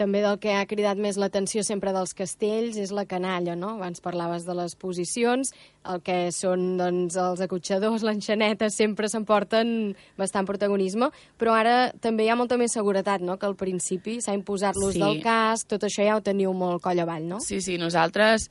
També 0.00 0.22
del 0.24 0.38
que 0.40 0.54
ha 0.56 0.64
cridat 0.64 0.96
més 0.96 1.18
l'atenció 1.20 1.60
sempre 1.66 1.92
dels 1.92 2.14
castells 2.16 2.78
és 2.80 2.88
la 2.96 3.04
canalla, 3.04 3.52
no? 3.58 3.74
Abans 3.76 4.00
parlaves 4.00 4.46
de 4.48 4.54
les 4.56 4.72
posicions, 4.80 5.52
el 5.92 6.00
que 6.06 6.30
són 6.32 6.78
doncs, 6.80 7.18
els 7.20 7.42
acotxadors, 7.44 8.00
l'enxaneta, 8.08 8.70
sempre 8.72 9.10
s'emporten 9.12 9.92
bastant 10.16 10.48
protagonisme, 10.48 11.10
però 11.36 11.52
ara 11.58 11.76
també 12.00 12.24
hi 12.24 12.32
ha 12.32 12.38
molta 12.40 12.56
més 12.56 12.72
seguretat, 12.72 13.20
no?, 13.20 13.36
que 13.36 13.48
al 13.50 13.58
principi 13.60 14.18
s'ha 14.24 14.36
imposat 14.38 14.80
l'ús 14.80 14.96
Sí. 14.96 15.04
del 15.04 15.20
casc, 15.20 15.68
tot 15.68 15.84
això 15.84 16.06
ja 16.06 16.16
ho 16.16 16.24
teniu 16.24 16.56
molt 16.56 16.80
coll 16.82 17.04
avall, 17.04 17.28
no? 17.28 17.44
Sí, 17.44 17.60
sí, 17.60 17.76
nosaltres 17.76 18.48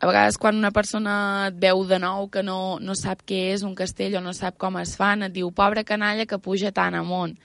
a 0.00 0.06
vegades 0.06 0.38
quan 0.38 0.56
una 0.58 0.70
persona 0.74 1.14
et 1.48 1.56
veu 1.60 1.84
de 1.86 1.98
nou 2.02 2.28
que 2.32 2.42
no, 2.42 2.78
no 2.80 2.94
sap 2.98 3.22
què 3.26 3.50
és 3.54 3.62
un 3.66 3.74
castell 3.78 4.18
o 4.18 4.22
no 4.24 4.32
sap 4.34 4.58
com 4.58 4.78
es 4.82 4.96
fan, 4.98 5.26
et 5.26 5.34
diu, 5.34 5.50
pobra 5.54 5.84
canalla 5.84 6.26
que 6.26 6.38
puja 6.42 6.70
tan 6.72 6.94
amunt. 6.98 7.36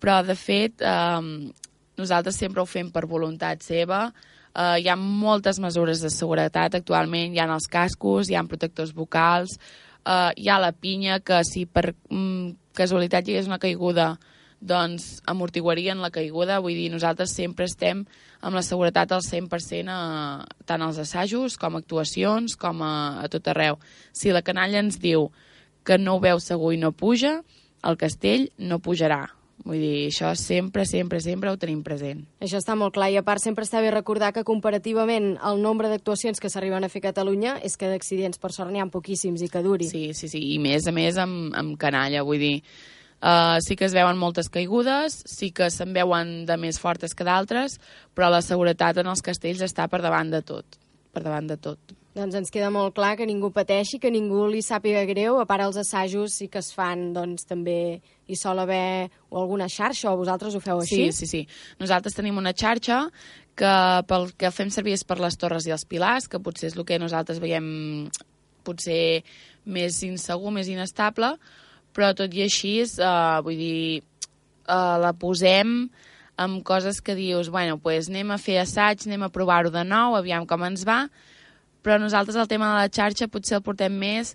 Però, 0.00 0.20
de 0.26 0.34
fet, 0.36 0.82
eh, 0.84 1.52
nosaltres 1.98 2.38
sempre 2.38 2.62
ho 2.62 2.68
fem 2.68 2.90
per 2.92 3.06
voluntat 3.06 3.64
seva. 3.64 4.06
Eh, 4.54 4.82
hi 4.82 4.88
ha 4.88 4.96
moltes 4.96 5.60
mesures 5.62 6.02
de 6.04 6.12
seguretat 6.12 6.78
actualment, 6.78 7.34
hi 7.34 7.42
ha 7.42 7.48
els 7.52 7.68
cascos, 7.68 8.30
hi 8.30 8.36
ha 8.36 8.44
protectors 8.48 8.94
vocals, 8.94 9.58
eh, 10.04 10.30
hi 10.36 10.48
ha 10.48 10.60
la 10.62 10.72
pinya 10.72 11.20
que 11.20 11.42
si 11.44 11.66
per 11.66 11.92
mm, 11.92 12.72
casualitat 12.76 13.26
hi 13.26 13.36
hagués 13.36 13.50
una 13.50 13.62
caiguda 13.62 14.16
doncs 14.60 15.20
amortiguarien 15.28 16.00
la 16.00 16.10
caiguda, 16.10 16.60
vull 16.64 16.74
dir, 16.74 16.88
nosaltres 16.90 17.34
sempre 17.36 17.66
estem 17.68 18.04
amb 18.40 18.56
la 18.56 18.64
seguretat 18.64 19.12
al 19.12 19.22
100% 19.24 19.92
a, 19.92 20.46
tant 20.64 20.82
als 20.82 20.98
assajos 21.02 21.58
com 21.60 21.76
a 21.76 21.82
actuacions, 21.82 22.56
com 22.56 22.82
a, 22.82 23.20
a 23.22 23.28
tot 23.32 23.48
arreu. 23.52 23.78
Si 24.12 24.32
la 24.32 24.42
canalla 24.42 24.80
ens 24.80 24.98
diu 25.02 25.30
que 25.84 25.98
no 25.98 26.16
ho 26.16 26.22
veu 26.24 26.40
segur 26.40 26.72
i 26.74 26.80
no 26.80 26.92
puja, 26.92 27.40
el 27.86 28.00
castell 28.00 28.48
no 28.58 28.80
pujarà. 28.80 29.35
Vull 29.66 29.80
dir, 29.82 30.06
això 30.06 30.30
sempre, 30.38 30.84
sempre, 30.86 31.18
sempre 31.18 31.50
ho 31.50 31.56
tenim 31.58 31.80
present. 31.82 32.20
Això 32.38 32.60
està 32.60 32.76
molt 32.78 32.94
clar 32.94 33.08
i 33.10 33.16
a 33.18 33.24
part 33.26 33.42
sempre 33.42 33.66
està 33.66 33.80
bé 33.82 33.90
recordar 33.90 34.30
que 34.36 34.44
comparativament 34.46 35.32
el 35.42 35.58
nombre 35.62 35.90
d'actuacions 35.90 36.38
que 36.38 36.50
s'arriben 36.52 36.86
a 36.86 36.90
fer 36.92 37.02
a 37.02 37.08
Catalunya 37.08 37.56
és 37.66 37.74
que 37.74 37.90
d'accidents 37.90 38.38
per 38.38 38.52
sort 38.54 38.70
n'hi 38.70 38.84
ha 38.84 38.86
poquíssims 38.86 39.42
i 39.42 39.50
que 39.50 39.64
duri. 39.66 39.90
Sí, 39.90 40.12
sí, 40.14 40.30
sí, 40.30 40.44
i 40.54 40.60
més 40.62 40.86
a 40.86 40.94
més 40.94 41.18
amb, 41.18 41.50
amb 41.58 41.74
canalla, 41.82 42.22
vull 42.22 42.38
dir, 42.38 42.54
uh, 43.26 43.58
sí 43.66 43.74
que 43.74 43.88
es 43.90 43.96
veuen 43.96 44.22
moltes 44.22 44.52
caigudes, 44.54 45.18
sí 45.26 45.50
que 45.50 45.66
se'n 45.74 45.90
veuen 45.96 46.44
de 46.46 46.56
més 46.62 46.78
fortes 46.78 47.18
que 47.18 47.26
d'altres, 47.26 47.80
però 48.14 48.30
la 48.30 48.44
seguretat 48.46 49.02
en 49.02 49.10
els 49.10 49.24
castells 49.24 49.66
està 49.66 49.90
per 49.90 49.98
davant 50.04 50.30
de 50.30 50.44
tot, 50.46 50.78
per 51.16 51.24
davant 51.24 51.48
de 51.48 51.56
tot. 51.56 51.96
Doncs 52.16 52.36
ens 52.38 52.52
queda 52.52 52.70
molt 52.72 52.94
clar 52.96 53.14
que 53.18 53.26
ningú 53.28 53.50
pateixi, 53.52 53.98
que 54.00 54.08
ningú 54.12 54.46
li 54.48 54.62
sàpiga 54.64 55.02
greu, 55.08 55.36
a 55.40 55.44
part 55.48 55.66
els 55.66 55.76
assajos 55.80 56.38
sí 56.40 56.46
que 56.52 56.62
es 56.62 56.70
fan, 56.72 57.10
doncs 57.16 57.44
també 57.48 57.98
hi 58.26 58.38
sol 58.40 58.60
haver 58.62 59.10
o 59.28 59.40
alguna 59.42 59.68
xarxa, 59.68 60.08
o 60.12 60.20
vosaltres 60.20 60.56
ho 60.56 60.62
feu 60.64 60.80
així? 60.80 61.10
Sí, 61.10 61.26
sí, 61.26 61.28
sí. 61.28 61.42
Nosaltres 61.80 62.16
tenim 62.16 62.40
una 62.40 62.54
xarxa 62.56 63.02
que 63.56 63.74
pel 64.08 64.30
que 64.40 64.52
fem 64.52 64.72
servir 64.72 64.96
és 64.96 65.04
per 65.04 65.18
les 65.20 65.36
torres 65.40 65.68
i 65.68 65.76
els 65.76 65.84
pilars, 65.88 66.28
que 66.28 66.40
potser 66.40 66.70
és 66.70 66.78
el 66.78 66.88
que 66.88 67.00
nosaltres 67.00 67.40
veiem 67.42 67.68
potser 68.64 69.22
més 69.68 70.00
insegur, 70.06 70.52
més 70.56 70.72
inestable, 70.72 71.34
però 71.96 72.12
tot 72.16 72.32
i 72.32 72.44
així, 72.44 72.78
eh, 72.80 73.38
vull 73.44 73.60
dir, 73.60 74.00
eh, 74.00 74.96
la 75.04 75.12
posem 75.12 75.78
amb 76.36 76.62
coses 76.64 77.00
que 77.00 77.16
dius, 77.16 77.50
bueno, 77.50 77.78
pues 77.78 78.10
anem 78.10 78.34
a 78.34 78.38
fer 78.38 78.60
assaig, 78.60 79.06
anem 79.06 79.26
a 79.26 79.32
provar-ho 79.32 79.72
de 79.72 79.84
nou, 79.84 80.16
aviam 80.16 80.46
com 80.46 80.64
ens 80.68 80.84
va, 80.86 81.06
però 81.82 81.98
nosaltres 82.02 82.36
el 82.36 82.48
tema 82.50 82.72
de 82.72 82.82
la 82.82 82.92
xarxa 82.92 83.30
potser 83.32 83.58
el 83.58 83.64
portem 83.64 83.94
més 83.96 84.34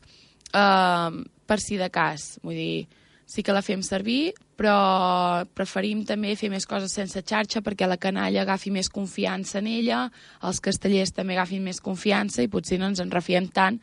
eh, 0.53 1.21
per 1.45 1.59
si 1.61 1.77
de 1.77 1.91
cas. 1.93 2.39
Vull 2.43 2.57
dir, 2.57 2.87
sí 3.29 3.43
que 3.43 3.53
la 3.55 3.63
fem 3.63 3.83
servir, 3.85 4.33
però 4.59 5.45
preferim 5.57 6.03
també 6.07 6.35
fer 6.39 6.51
més 6.53 6.67
coses 6.69 6.93
sense 6.93 7.21
xarxa 7.21 7.63
perquè 7.65 7.87
la 7.87 7.99
canalla 8.01 8.43
agafi 8.43 8.73
més 8.73 8.89
confiança 8.89 9.59
en 9.61 9.69
ella, 9.71 10.03
els 10.43 10.61
castellers 10.63 11.13
també 11.15 11.37
agafin 11.37 11.63
més 11.65 11.81
confiança 11.81 12.43
i 12.43 12.51
potser 12.51 12.81
no 12.81 12.91
ens 12.91 13.01
en 13.03 13.13
refiem 13.13 13.47
tant 13.47 13.81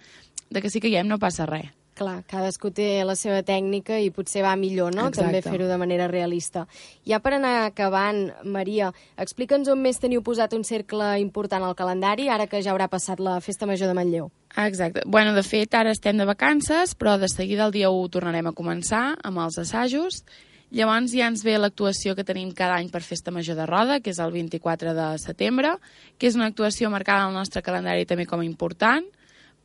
de 0.51 0.63
que 0.63 0.71
si 0.71 0.81
caiem 0.81 1.09
no 1.09 1.21
passa 1.23 1.47
res. 1.47 1.78
Clar, 1.99 2.21
cadascú 2.31 2.71
té 2.71 3.03
la 3.03 3.17
seva 3.19 3.41
tècnica 3.43 3.97
i 3.99 4.13
potser 4.15 4.45
va 4.47 4.53
millor, 4.55 4.95
no?, 4.95 5.09
Exacte. 5.11 5.25
també 5.25 5.43
fer-ho 5.43 5.67
de 5.67 5.79
manera 5.81 6.07
realista. 6.07 6.69
Ja 7.09 7.19
per 7.19 7.33
anar 7.35 7.65
acabant, 7.67 8.29
Maria, 8.47 8.93
explica'ns 9.19 9.67
on 9.73 9.83
més 9.83 9.99
teniu 9.99 10.23
posat 10.23 10.55
un 10.55 10.63
cercle 10.63 11.17
important 11.19 11.67
al 11.67 11.75
calendari, 11.75 12.29
ara 12.31 12.47
que 12.47 12.63
ja 12.63 12.71
haurà 12.71 12.87
passat 12.89 13.19
la 13.19 13.41
Festa 13.43 13.67
Major 13.67 13.91
de 13.91 13.99
Manlleu. 13.99 14.31
Exacte. 14.57 15.03
Bueno, 15.07 15.35
de 15.35 15.43
fet, 15.43 15.75
ara 15.75 15.91
estem 15.91 16.17
de 16.17 16.25
vacances, 16.29 16.95
però 16.95 17.19
de 17.19 17.27
seguida 17.29 17.67
el 17.67 17.75
dia 17.75 17.91
1 17.91 18.15
tornarem 18.15 18.47
a 18.47 18.55
començar 18.55 19.17
amb 19.27 19.43
els 19.43 19.59
assajos. 19.59 20.23
Llavors 20.71 21.11
ja 21.17 21.27
ens 21.33 21.43
ve 21.43 21.59
l'actuació 21.59 22.15
que 22.15 22.27
tenim 22.29 22.53
cada 22.55 22.77
any 22.79 22.91
per 22.93 23.03
Festa 23.03 23.33
Major 23.35 23.57
de 23.57 23.67
Roda, 23.67 23.99
que 24.05 24.13
és 24.13 24.19
el 24.21 24.31
24 24.31 24.95
de 24.95 25.07
setembre, 25.19 25.79
que 26.19 26.29
és 26.29 26.37
una 26.37 26.47
actuació 26.53 26.91
marcada 26.93 27.27
al 27.27 27.35
nostre 27.35 27.63
calendari 27.65 28.07
també 28.07 28.27
com 28.29 28.45
a 28.45 28.47
important, 28.47 29.07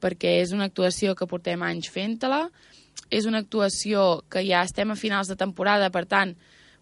perquè 0.04 0.38
és 0.42 0.52
una 0.52 0.68
actuació 0.68 1.16
que 1.16 1.30
portem 1.30 1.64
anys 1.64 1.88
fent-la, 1.94 2.44
és 3.14 3.28
una 3.30 3.42
actuació 3.44 4.24
que 4.32 4.44
ja 4.46 4.64
estem 4.68 4.92
a 4.92 5.00
finals 5.00 5.32
de 5.32 5.40
temporada, 5.40 5.90
per 5.94 6.04
tant, 6.10 6.36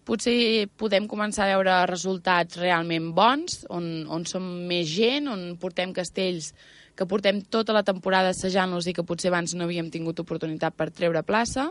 potser 0.08 0.68
podem 0.82 1.08
començar 1.08 1.46
a 1.46 1.56
veure 1.56 1.78
resultats 1.90 2.58
realment 2.60 3.12
bons, 3.16 3.62
on, 3.70 4.08
on 4.10 4.26
som 4.26 4.46
més 4.68 4.90
gent, 4.90 5.30
on 5.30 5.52
portem 5.62 5.94
castells 5.94 6.52
que 6.98 7.08
portem 7.08 7.40
tota 7.54 7.74
la 7.74 7.86
temporada 7.88 8.34
assajant-los 8.34 8.90
i 8.90 8.94
que 8.98 9.06
potser 9.08 9.32
abans 9.32 9.56
no 9.56 9.66
havíem 9.66 9.90
tingut 9.94 10.20
oportunitat 10.22 10.76
per 10.78 10.92
treure 10.92 11.24
plaça. 11.26 11.70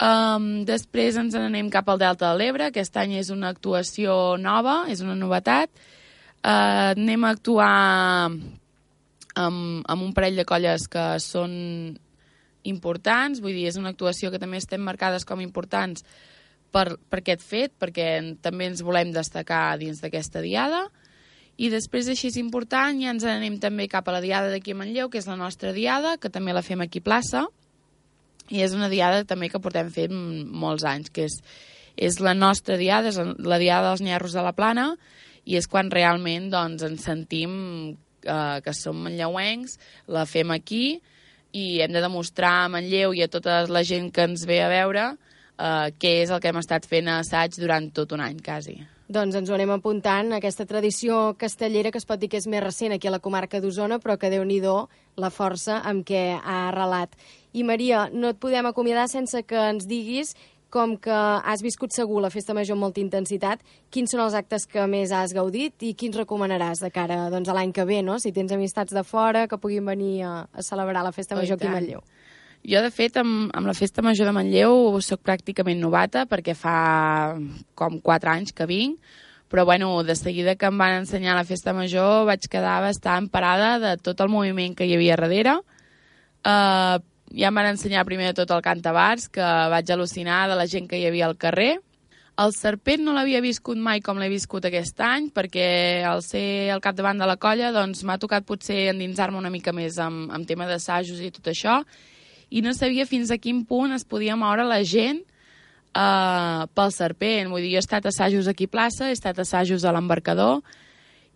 Um, 0.00 0.62
després 0.64 1.18
ens 1.20 1.34
n'anem 1.36 1.68
cap 1.72 1.88
al 1.90 2.00
Delta 2.00 2.30
de 2.30 2.38
l'Ebre. 2.40 2.70
Aquest 2.70 2.94
any 2.96 3.18
és 3.20 3.28
una 3.34 3.50
actuació 3.52 4.38
nova, 4.40 4.84
és 4.88 5.02
una 5.04 5.16
novetat. 5.18 5.72
Uh, 6.40 6.94
anem 6.94 7.26
a 7.26 7.34
actuar 7.34 8.30
amb, 9.34 9.84
amb 9.86 10.02
un 10.02 10.12
parell 10.16 10.38
de 10.38 10.46
colles 10.48 10.86
que 10.90 11.04
són 11.22 11.52
importants, 12.64 13.40
vull 13.40 13.56
dir, 13.56 13.68
és 13.70 13.78
una 13.80 13.92
actuació 13.94 14.30
que 14.30 14.40
també 14.40 14.60
estem 14.60 14.82
marcades 14.84 15.24
com 15.24 15.40
importants 15.40 16.04
per, 16.72 16.96
per 17.10 17.20
aquest 17.22 17.44
fet, 17.44 17.74
perquè 17.80 18.36
també 18.42 18.68
ens 18.70 18.82
volem 18.84 19.12
destacar 19.14 19.78
dins 19.80 20.02
d'aquesta 20.02 20.42
diada. 20.44 20.86
I 21.60 21.68
després 21.72 22.08
així 22.08 22.30
és 22.30 22.38
important, 22.40 23.00
ja 23.02 23.12
ens 23.12 23.24
anem 23.28 23.58
també 23.60 23.88
cap 23.88 24.08
a 24.08 24.14
la 24.16 24.22
diada 24.24 24.52
d'aquí 24.52 24.72
a 24.72 24.78
Manlleu, 24.78 25.10
que 25.12 25.20
és 25.20 25.28
la 25.28 25.36
nostra 25.36 25.74
diada, 25.76 26.16
que 26.16 26.32
també 26.32 26.54
la 26.56 26.64
fem 26.64 26.80
aquí 26.80 27.02
plaça, 27.04 27.46
i 28.50 28.62
és 28.64 28.74
una 28.74 28.88
diada 28.90 29.26
també 29.28 29.50
que 29.50 29.60
portem 29.62 29.90
fent 29.94 30.14
molts 30.50 30.86
anys, 30.88 31.10
que 31.14 31.28
és, 31.28 31.36
és 31.96 32.20
la 32.24 32.34
nostra 32.34 32.78
diada, 32.80 33.12
és 33.12 33.18
la 33.20 33.60
diada 33.62 33.90
dels 33.90 34.02
Nyerros 34.02 34.34
de 34.34 34.44
la 34.46 34.54
Plana, 34.56 34.94
i 35.44 35.56
és 35.56 35.68
quan 35.70 35.90
realment 35.92 36.48
doncs, 36.52 36.82
ens 36.86 37.04
sentim 37.06 37.52
eh, 38.24 38.60
que 38.64 38.74
som 38.76 39.00
manlleuencs, 39.06 39.78
la 40.08 40.26
fem 40.28 40.52
aquí, 40.54 41.00
i 41.52 41.80
hem 41.82 41.92
de 41.92 42.02
demostrar 42.02 42.64
a 42.64 42.70
Manlleu 42.70 43.14
i 43.16 43.24
a 43.24 43.28
tota 43.30 43.64
la 43.66 43.82
gent 43.82 44.12
que 44.14 44.22
ens 44.28 44.46
ve 44.46 44.60
a 44.62 44.70
veure 44.70 45.08
eh, 45.10 45.90
què 45.98 46.20
és 46.22 46.30
el 46.30 46.40
que 46.40 46.52
hem 46.52 46.60
estat 46.60 46.86
fent 46.86 47.10
a 47.10 47.20
assaig 47.24 47.58
durant 47.58 47.90
tot 47.94 48.14
un 48.14 48.22
any, 48.24 48.38
quasi. 48.44 48.78
Doncs 49.10 49.34
ens 49.34 49.50
ho 49.50 49.56
anem 49.56 49.72
apuntant, 49.74 50.28
aquesta 50.36 50.68
tradició 50.70 51.32
castellera 51.38 51.90
que 51.90 51.98
es 51.98 52.06
pot 52.06 52.20
dir 52.20 52.28
que 52.30 52.38
és 52.38 52.46
més 52.46 52.62
recent 52.62 52.94
aquí 52.94 53.08
a 53.10 53.14
la 53.16 53.18
comarca 53.18 53.58
d'Osona, 53.58 53.98
però 53.98 54.14
que 54.16 54.30
déu 54.30 54.44
nhi 54.46 54.60
la 54.62 55.30
força 55.34 55.80
amb 55.82 56.06
què 56.06 56.38
ha 56.38 56.68
arrelat. 56.68 57.16
I 57.52 57.64
Maria, 57.66 58.08
no 58.12 58.30
et 58.30 58.38
podem 58.38 58.66
acomiadar 58.66 59.08
sense 59.08 59.42
que 59.42 59.58
ens 59.58 59.88
diguis 59.90 60.36
com 60.70 60.96
que 61.02 61.12
has 61.12 61.62
viscut 61.62 61.92
segur 61.94 62.22
la 62.22 62.30
festa 62.30 62.54
major 62.56 62.76
amb 62.76 62.86
molta 62.86 63.02
intensitat, 63.02 63.62
quins 63.90 64.14
són 64.14 64.22
els 64.24 64.36
actes 64.38 64.66
que 64.70 64.86
més 64.90 65.12
has 65.12 65.34
gaudit 65.36 65.82
i 65.82 65.92
quins 65.98 66.16
recomanaràs 66.16 66.82
de 66.84 66.90
cara 66.94 67.26
doncs, 67.32 67.50
a 67.50 67.56
l'any 67.56 67.74
que 67.76 67.84
ve, 67.84 68.00
no? 68.06 68.18
si 68.22 68.32
tens 68.32 68.54
amistats 68.54 68.94
de 68.94 69.04
fora 69.04 69.46
que 69.50 69.58
puguin 69.58 69.86
venir 69.86 70.22
a, 70.24 70.34
a 70.52 70.64
celebrar 70.66 71.04
la 71.04 71.12
festa 71.12 71.34
oh, 71.36 71.42
major 71.42 71.58
aquí 71.58 71.68
a 71.68 71.74
Manlleu? 71.74 72.04
Jo, 72.60 72.82
de 72.84 72.90
fet, 72.92 73.16
amb, 73.16 73.48
amb 73.56 73.66
la 73.66 73.74
festa 73.74 74.04
major 74.04 74.28
de 74.28 74.36
Manlleu 74.36 75.00
sóc 75.04 75.22
pràcticament 75.24 75.80
novata 75.80 76.26
perquè 76.28 76.54
fa 76.54 76.76
com 77.74 78.00
4 78.04 78.34
anys 78.34 78.52
que 78.52 78.68
vinc, 78.68 78.98
però 79.50 79.64
bueno, 79.66 80.04
de 80.04 80.14
seguida 80.14 80.54
que 80.54 80.68
em 80.68 80.78
van 80.78 81.00
ensenyar 81.00 81.34
la 81.34 81.46
festa 81.48 81.72
major 81.74 82.26
vaig 82.28 82.44
quedar 82.52 82.78
bastant 82.84 83.26
parada 83.32 83.78
de 83.82 83.96
tot 83.98 84.20
el 84.20 84.30
moviment 84.30 84.76
que 84.78 84.86
hi 84.86 84.94
havia 84.94 85.16
darrere, 85.18 85.56
uh, 86.46 87.00
ja 87.30 87.50
em 87.50 87.54
van 87.54 87.70
ensenyar 87.70 88.06
primer 88.08 88.30
de 88.30 88.40
tot 88.42 88.50
el 88.54 88.64
cantabars, 88.64 89.28
que 89.30 89.44
vaig 89.72 89.90
al·lucinar 89.90 90.48
de 90.50 90.58
la 90.58 90.66
gent 90.66 90.88
que 90.90 90.98
hi 90.98 91.06
havia 91.06 91.28
al 91.30 91.38
carrer. 91.38 91.78
El 92.40 92.54
serpent 92.56 93.02
no 93.04 93.12
l'havia 93.12 93.42
viscut 93.44 93.78
mai 93.78 94.00
com 94.00 94.18
l'he 94.18 94.30
viscut 94.32 94.64
aquest 94.64 95.00
any, 95.04 95.28
perquè 95.34 96.02
al 96.08 96.22
ser 96.24 96.70
al 96.72 96.80
capdavant 96.80 97.18
de 97.20 97.28
la 97.28 97.36
colla 97.36 97.72
doncs 97.74 98.02
m'ha 98.06 98.18
tocat 98.22 98.46
potser 98.48 98.88
endinsar-me 98.94 99.38
una 99.38 99.50
mica 99.52 99.74
més 99.76 99.98
amb, 100.00 100.30
amb 100.32 100.48
tema 100.48 100.68
d'assajos 100.70 101.20
i 101.20 101.30
tot 101.34 101.50
això, 101.52 101.82
i 102.50 102.62
no 102.64 102.72
sabia 102.74 103.06
fins 103.06 103.30
a 103.30 103.38
quin 103.38 103.64
punt 103.66 103.92
es 103.94 104.06
podia 104.08 104.38
moure 104.40 104.64
la 104.66 104.80
gent 104.82 105.20
uh, 105.94 106.66
pel 106.74 106.94
serpent. 106.94 107.50
Vull 107.52 107.62
dir, 107.62 107.74
jo 107.74 107.82
he 107.82 107.84
estat 107.84 108.08
assajos 108.10 108.48
aquí 108.50 108.66
a 108.66 108.72
plaça, 108.72 109.10
he 109.10 109.14
estat 109.14 109.38
assajos 109.38 109.84
a 109.84 109.92
l'embarcador, 109.94 110.64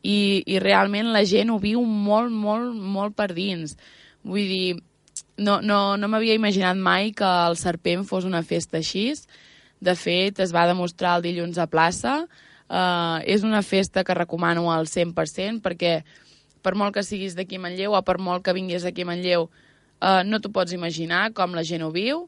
i, 0.02 0.42
i 0.46 0.58
realment 0.60 1.12
la 1.14 1.22
gent 1.28 1.52
ho 1.52 1.60
viu 1.60 1.84
molt, 1.84 2.32
molt, 2.32 2.74
molt 2.74 3.14
per 3.16 3.30
dins. 3.36 3.76
Vull 4.24 4.50
dir, 4.50 4.66
no, 5.36 5.60
no, 5.62 5.96
no 5.96 6.08
m'havia 6.08 6.36
imaginat 6.38 6.78
mai 6.78 7.12
que 7.16 7.26
el 7.26 7.56
Serpent 7.58 8.04
fos 8.06 8.26
una 8.28 8.42
festa 8.42 8.78
així. 8.78 9.10
De 9.84 9.94
fet, 9.98 10.40
es 10.40 10.54
va 10.54 10.68
demostrar 10.70 11.18
el 11.18 11.26
dilluns 11.26 11.58
a 11.58 11.66
plaça. 11.70 12.24
Uh, 12.64 13.20
és 13.28 13.42
una 13.44 13.60
festa 13.62 14.04
que 14.04 14.14
recomano 14.16 14.70
al 14.72 14.86
100% 14.88 15.60
perquè 15.60 15.98
per 16.64 16.72
molt 16.80 16.94
que 16.96 17.02
siguis 17.04 17.34
d'aquí 17.36 17.58
a 17.58 17.60
Manlleu 17.60 17.92
o 17.92 18.00
per 18.02 18.16
molt 18.16 18.40
que 18.46 18.54
vinguis 18.56 18.86
d'aquí 18.86 19.04
a 19.04 19.10
Manlleu 19.10 19.44
uh, 19.44 20.22
no 20.24 20.40
t'ho 20.40 20.48
pots 20.48 20.72
imaginar 20.72 21.28
com 21.36 21.52
la 21.52 21.62
gent 21.62 21.84
ho 21.84 21.92
viu. 21.92 22.24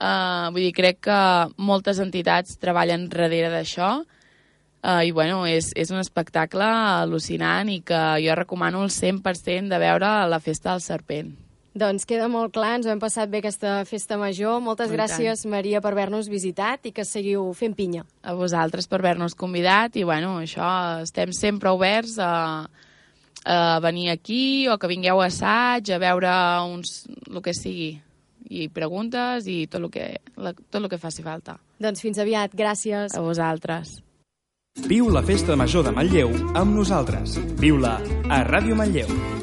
Uh, 0.00 0.48
vull 0.56 0.64
dir, 0.64 0.72
crec 0.74 1.04
que 1.04 1.20
moltes 1.60 2.00
entitats 2.02 2.56
treballen 2.62 3.06
darrere 3.12 3.52
d'això 3.52 3.92
uh, 4.00 5.02
i 5.04 5.12
bueno, 5.12 5.44
és, 5.46 5.70
és 5.76 5.92
un 5.92 6.00
espectacle 6.00 6.64
al·lucinant 7.04 7.68
i 7.70 7.82
que 7.84 8.02
jo 8.24 8.40
recomano 8.40 8.82
el 8.88 8.92
100% 8.92 9.68
de 9.68 9.84
veure 9.84 10.16
la 10.32 10.40
festa 10.40 10.72
del 10.72 10.84
serpent. 10.84 11.34
Doncs 11.74 12.06
queda 12.06 12.28
molt 12.30 12.52
clar, 12.54 12.76
ens 12.78 12.86
ho 12.86 12.92
hem 12.92 13.00
passat 13.02 13.30
bé 13.30 13.40
aquesta 13.40 13.80
festa 13.88 14.14
major. 14.20 14.60
Moltes 14.62 14.92
Molt 14.92 15.00
gràcies, 15.00 15.42
tant. 15.42 15.50
Maria, 15.50 15.80
per 15.82 15.90
haver-nos 15.90 16.30
visitat 16.30 16.86
i 16.86 16.94
que 16.94 17.02
seguiu 17.02 17.48
fent 17.58 17.74
pinya. 17.74 18.04
A 18.22 18.36
vosaltres 18.38 18.86
per 18.86 19.00
haver-nos 19.02 19.34
convidat 19.34 19.98
i, 19.98 20.06
bueno, 20.06 20.36
això, 20.44 20.70
estem 21.02 21.34
sempre 21.34 21.74
oberts 21.74 22.14
a, 22.22 22.32
a 23.42 23.58
venir 23.82 24.12
aquí 24.14 24.68
o 24.70 24.78
que 24.78 24.90
vingueu 24.90 25.18
a 25.18 25.26
assaig, 25.26 25.90
a 25.90 25.98
veure 25.98 26.30
uns, 26.70 27.08
el 27.26 27.42
que 27.42 27.56
sigui 27.58 27.96
i 28.54 28.68
preguntes 28.68 29.48
i 29.50 29.64
tot 29.66 29.82
el 29.82 29.90
que, 29.90 30.08
la, 30.36 30.52
tot 30.54 30.82
el 30.82 30.90
que 30.92 31.00
faci 31.00 31.24
falta. 31.26 31.58
Doncs 31.82 32.04
fins 32.04 32.20
aviat, 32.22 32.54
gràcies. 32.54 33.16
A 33.18 33.24
vosaltres. 33.24 33.98
Viu 34.86 35.08
la 35.10 35.22
Festa 35.26 35.58
Major 35.58 35.86
de 35.86 35.94
Manlleu 35.94 36.30
amb 36.54 36.74
nosaltres. 36.74 37.38
Viu-la 37.58 37.98
a 38.30 38.44
Ràdio 38.46 38.78
Manlleu. 38.78 39.42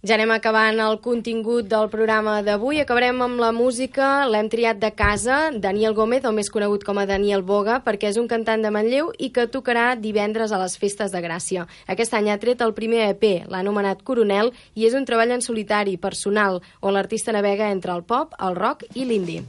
Ja 0.00 0.14
anem 0.16 0.30
acabant 0.32 0.78
el 0.80 0.94
contingut 1.04 1.66
del 1.68 1.90
programa 1.92 2.38
d'avui. 2.40 2.78
Acabarem 2.80 3.18
amb 3.20 3.36
la 3.42 3.50
música. 3.52 4.24
L'hem 4.32 4.48
triat 4.48 4.80
de 4.80 4.88
casa, 4.96 5.50
Daniel 5.52 5.92
Gómez, 5.92 6.24
o 6.24 6.32
més 6.32 6.48
conegut 6.48 6.86
com 6.88 6.96
a 6.96 7.04
Daniel 7.04 7.44
Boga, 7.44 7.82
perquè 7.84 8.08
és 8.08 8.16
un 8.16 8.24
cantant 8.24 8.64
de 8.64 8.72
Manlleu 8.72 9.12
i 9.20 9.28
que 9.28 9.44
tocarà 9.44 9.92
divendres 10.00 10.56
a 10.56 10.62
les 10.64 10.78
Festes 10.80 11.12
de 11.12 11.20
Gràcia. 11.20 11.68
Aquest 11.84 12.16
any 12.16 12.32
ha 12.32 12.40
tret 12.40 12.64
el 12.64 12.72
primer 12.72 13.10
EP, 13.10 13.44
l'ha 13.44 13.60
anomenat 13.60 14.00
Coronel, 14.00 14.54
i 14.72 14.88
és 14.88 14.96
un 14.96 15.04
treball 15.04 15.36
en 15.36 15.44
solitari, 15.44 16.00
personal, 16.00 16.62
on 16.80 16.96
l'artista 16.96 17.36
navega 17.36 17.68
entre 17.68 17.92
el 17.92 18.00
pop, 18.00 18.32
el 18.40 18.56
rock 18.56 18.88
i 18.94 19.04
l'indie. 19.04 19.44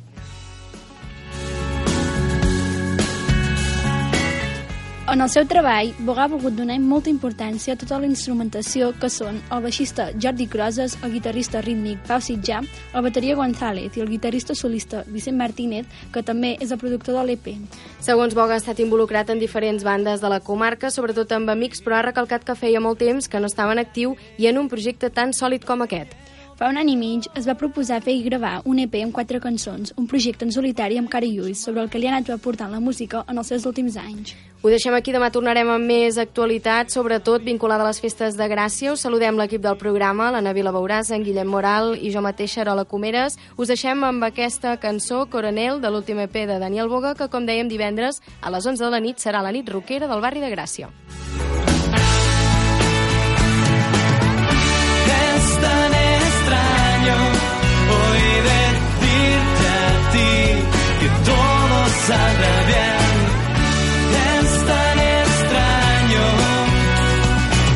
En 5.12 5.20
el 5.20 5.28
seu 5.28 5.44
treball, 5.44 5.90
Boga 6.08 6.24
ha 6.24 6.32
volgut 6.32 6.54
donar 6.56 6.78
molta 6.80 7.10
importància 7.12 7.74
a 7.74 7.80
tota 7.80 7.98
la 8.00 8.08
instrumentació 8.08 8.94
que 8.96 9.10
són 9.12 9.42
el 9.52 9.66
baixista 9.66 10.06
Jordi 10.16 10.46
Crozes, 10.48 10.96
el 11.04 11.12
guitarrista 11.18 11.60
rítmic 11.66 12.00
Pau 12.08 12.24
Sitjà, 12.24 12.62
el 12.96 13.04
bateria 13.04 13.36
González 13.36 14.00
i 14.00 14.06
el 14.06 14.08
guitarrista 14.08 14.56
solista 14.56 15.04
Vicent 15.12 15.36
Martínez, 15.36 15.92
que 16.16 16.24
també 16.24 16.54
és 16.64 16.72
el 16.72 16.80
productor 16.80 17.20
de 17.20 17.26
l'EP. 17.28 17.52
Segons 18.00 18.40
Boga 18.40 18.56
ha 18.56 18.64
estat 18.64 18.80
involucrat 18.80 19.36
en 19.36 19.44
diferents 19.44 19.84
bandes 19.84 20.24
de 20.24 20.32
la 20.32 20.40
comarca, 20.40 20.96
sobretot 20.96 21.36
amb 21.36 21.52
amics, 21.52 21.84
però 21.84 22.00
ha 22.00 22.08
recalcat 22.08 22.48
que 22.48 22.56
feia 22.56 22.80
molt 22.80 23.04
temps 23.04 23.28
que 23.28 23.44
no 23.44 23.52
estava 23.52 23.76
en 23.76 23.84
actiu 23.84 24.16
i 24.40 24.48
en 24.48 24.64
un 24.64 24.72
projecte 24.72 25.12
tan 25.12 25.36
sòlid 25.36 25.68
com 25.68 25.84
aquest. 25.84 26.21
Fa 26.62 26.68
un 26.70 26.78
any 26.78 26.92
i 26.92 26.94
mig 26.94 27.26
es 27.34 27.48
va 27.50 27.56
proposar 27.58 27.98
fer 28.06 28.14
i 28.14 28.20
gravar 28.22 28.60
un 28.70 28.78
EP 28.78 29.00
amb 29.00 29.16
quatre 29.16 29.40
cançons, 29.42 29.96
un 29.98 30.06
projecte 30.06 30.46
en 30.46 30.52
solitari 30.54 31.00
amb 31.02 31.10
cara 31.10 31.26
i 31.26 31.40
ulls, 31.42 31.64
sobre 31.66 31.82
el 31.82 31.88
que 31.90 31.98
li 31.98 32.06
ha 32.06 32.12
anat 32.14 32.28
aportant 32.36 32.70
la 32.70 32.78
música 32.80 33.24
en 33.26 33.42
els 33.42 33.48
seus 33.50 33.64
últims 33.66 33.96
anys. 33.98 34.36
Ho 34.62 34.70
deixem 34.70 34.94
aquí, 34.94 35.10
demà 35.10 35.32
tornarem 35.34 35.72
amb 35.74 35.90
més 35.90 36.20
actualitat, 36.22 36.94
sobretot 36.94 37.42
vinculada 37.42 37.82
a 37.82 37.88
les 37.88 37.98
festes 37.98 38.38
de 38.38 38.46
Gràcia. 38.46 38.94
Us 38.94 39.02
saludem 39.08 39.42
l'equip 39.42 39.64
del 39.64 39.80
programa, 39.82 40.30
la 40.30 40.44
Navila 40.46 40.70
Beuràs, 40.76 41.10
en 41.10 41.26
Guillem 41.26 41.50
Moral 41.50 41.96
i 41.98 42.14
jo 42.14 42.22
mateix, 42.22 42.54
Xarola 42.54 42.86
Comeres. 42.86 43.40
Us 43.58 43.74
deixem 43.74 44.06
amb 44.06 44.30
aquesta 44.30 44.76
cançó, 44.78 45.24
Coronel, 45.34 45.82
de 45.82 45.90
l'últim 45.90 46.22
EP 46.22 46.44
de 46.46 46.60
Daniel 46.62 46.94
Boga, 46.94 47.16
que, 47.18 47.26
com 47.26 47.50
dèiem, 47.50 47.74
divendres 47.74 48.22
a 48.38 48.54
les 48.54 48.70
11 48.70 48.86
de 48.86 48.92
la 48.94 49.02
nit 49.02 49.18
serà 49.18 49.42
la 49.42 49.50
nit 49.50 49.66
roquera 49.66 50.06
del 50.06 50.22
barri 50.22 50.46
de 50.46 50.54
Gràcia. 50.54 50.94
Saldrá 62.08 62.56
bien. 62.72 63.18
Es 64.40 64.50
tan 64.70 64.98
extraño. 65.22 66.26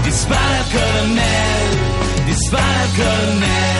Dispara 0.05 0.61
coronel, 0.73 1.71
dispara 2.27 2.85
coronel. 2.97 3.74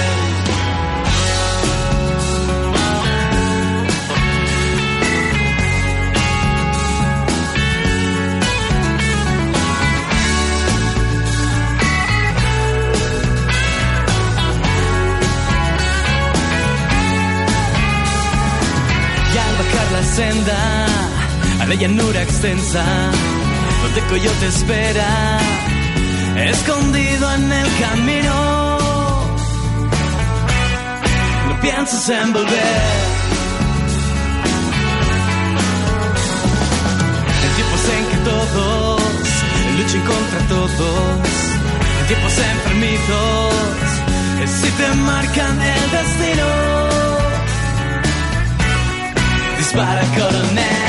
A 20.44 21.66
la 21.66 21.76
llanura 21.76 22.22
extensa 22.22 22.84
donde 23.84 24.02
Coyote 24.10 24.48
espera 24.48 25.40
escondido 26.36 27.34
en 27.36 27.52
el 27.52 27.68
camino. 27.80 28.78
No 31.48 31.62
pienses 31.62 32.10
en 32.10 32.34
volver. 32.34 32.82
En 37.44 37.52
tiempos 37.56 37.84
en 37.96 38.06
que 38.12 38.18
todos 38.30 39.02
luchen 39.78 40.02
contra 40.02 40.40
todos 40.50 41.20
en 42.00 42.08
tiempos 42.08 42.34
enfermizos 42.38 43.54
si 44.62 44.70
te 44.70 44.94
marcan 44.96 45.62
el 45.62 45.92
destino 45.92 47.15
dispara 49.66 50.02
coronel. 50.16 50.76
Es 50.76 50.85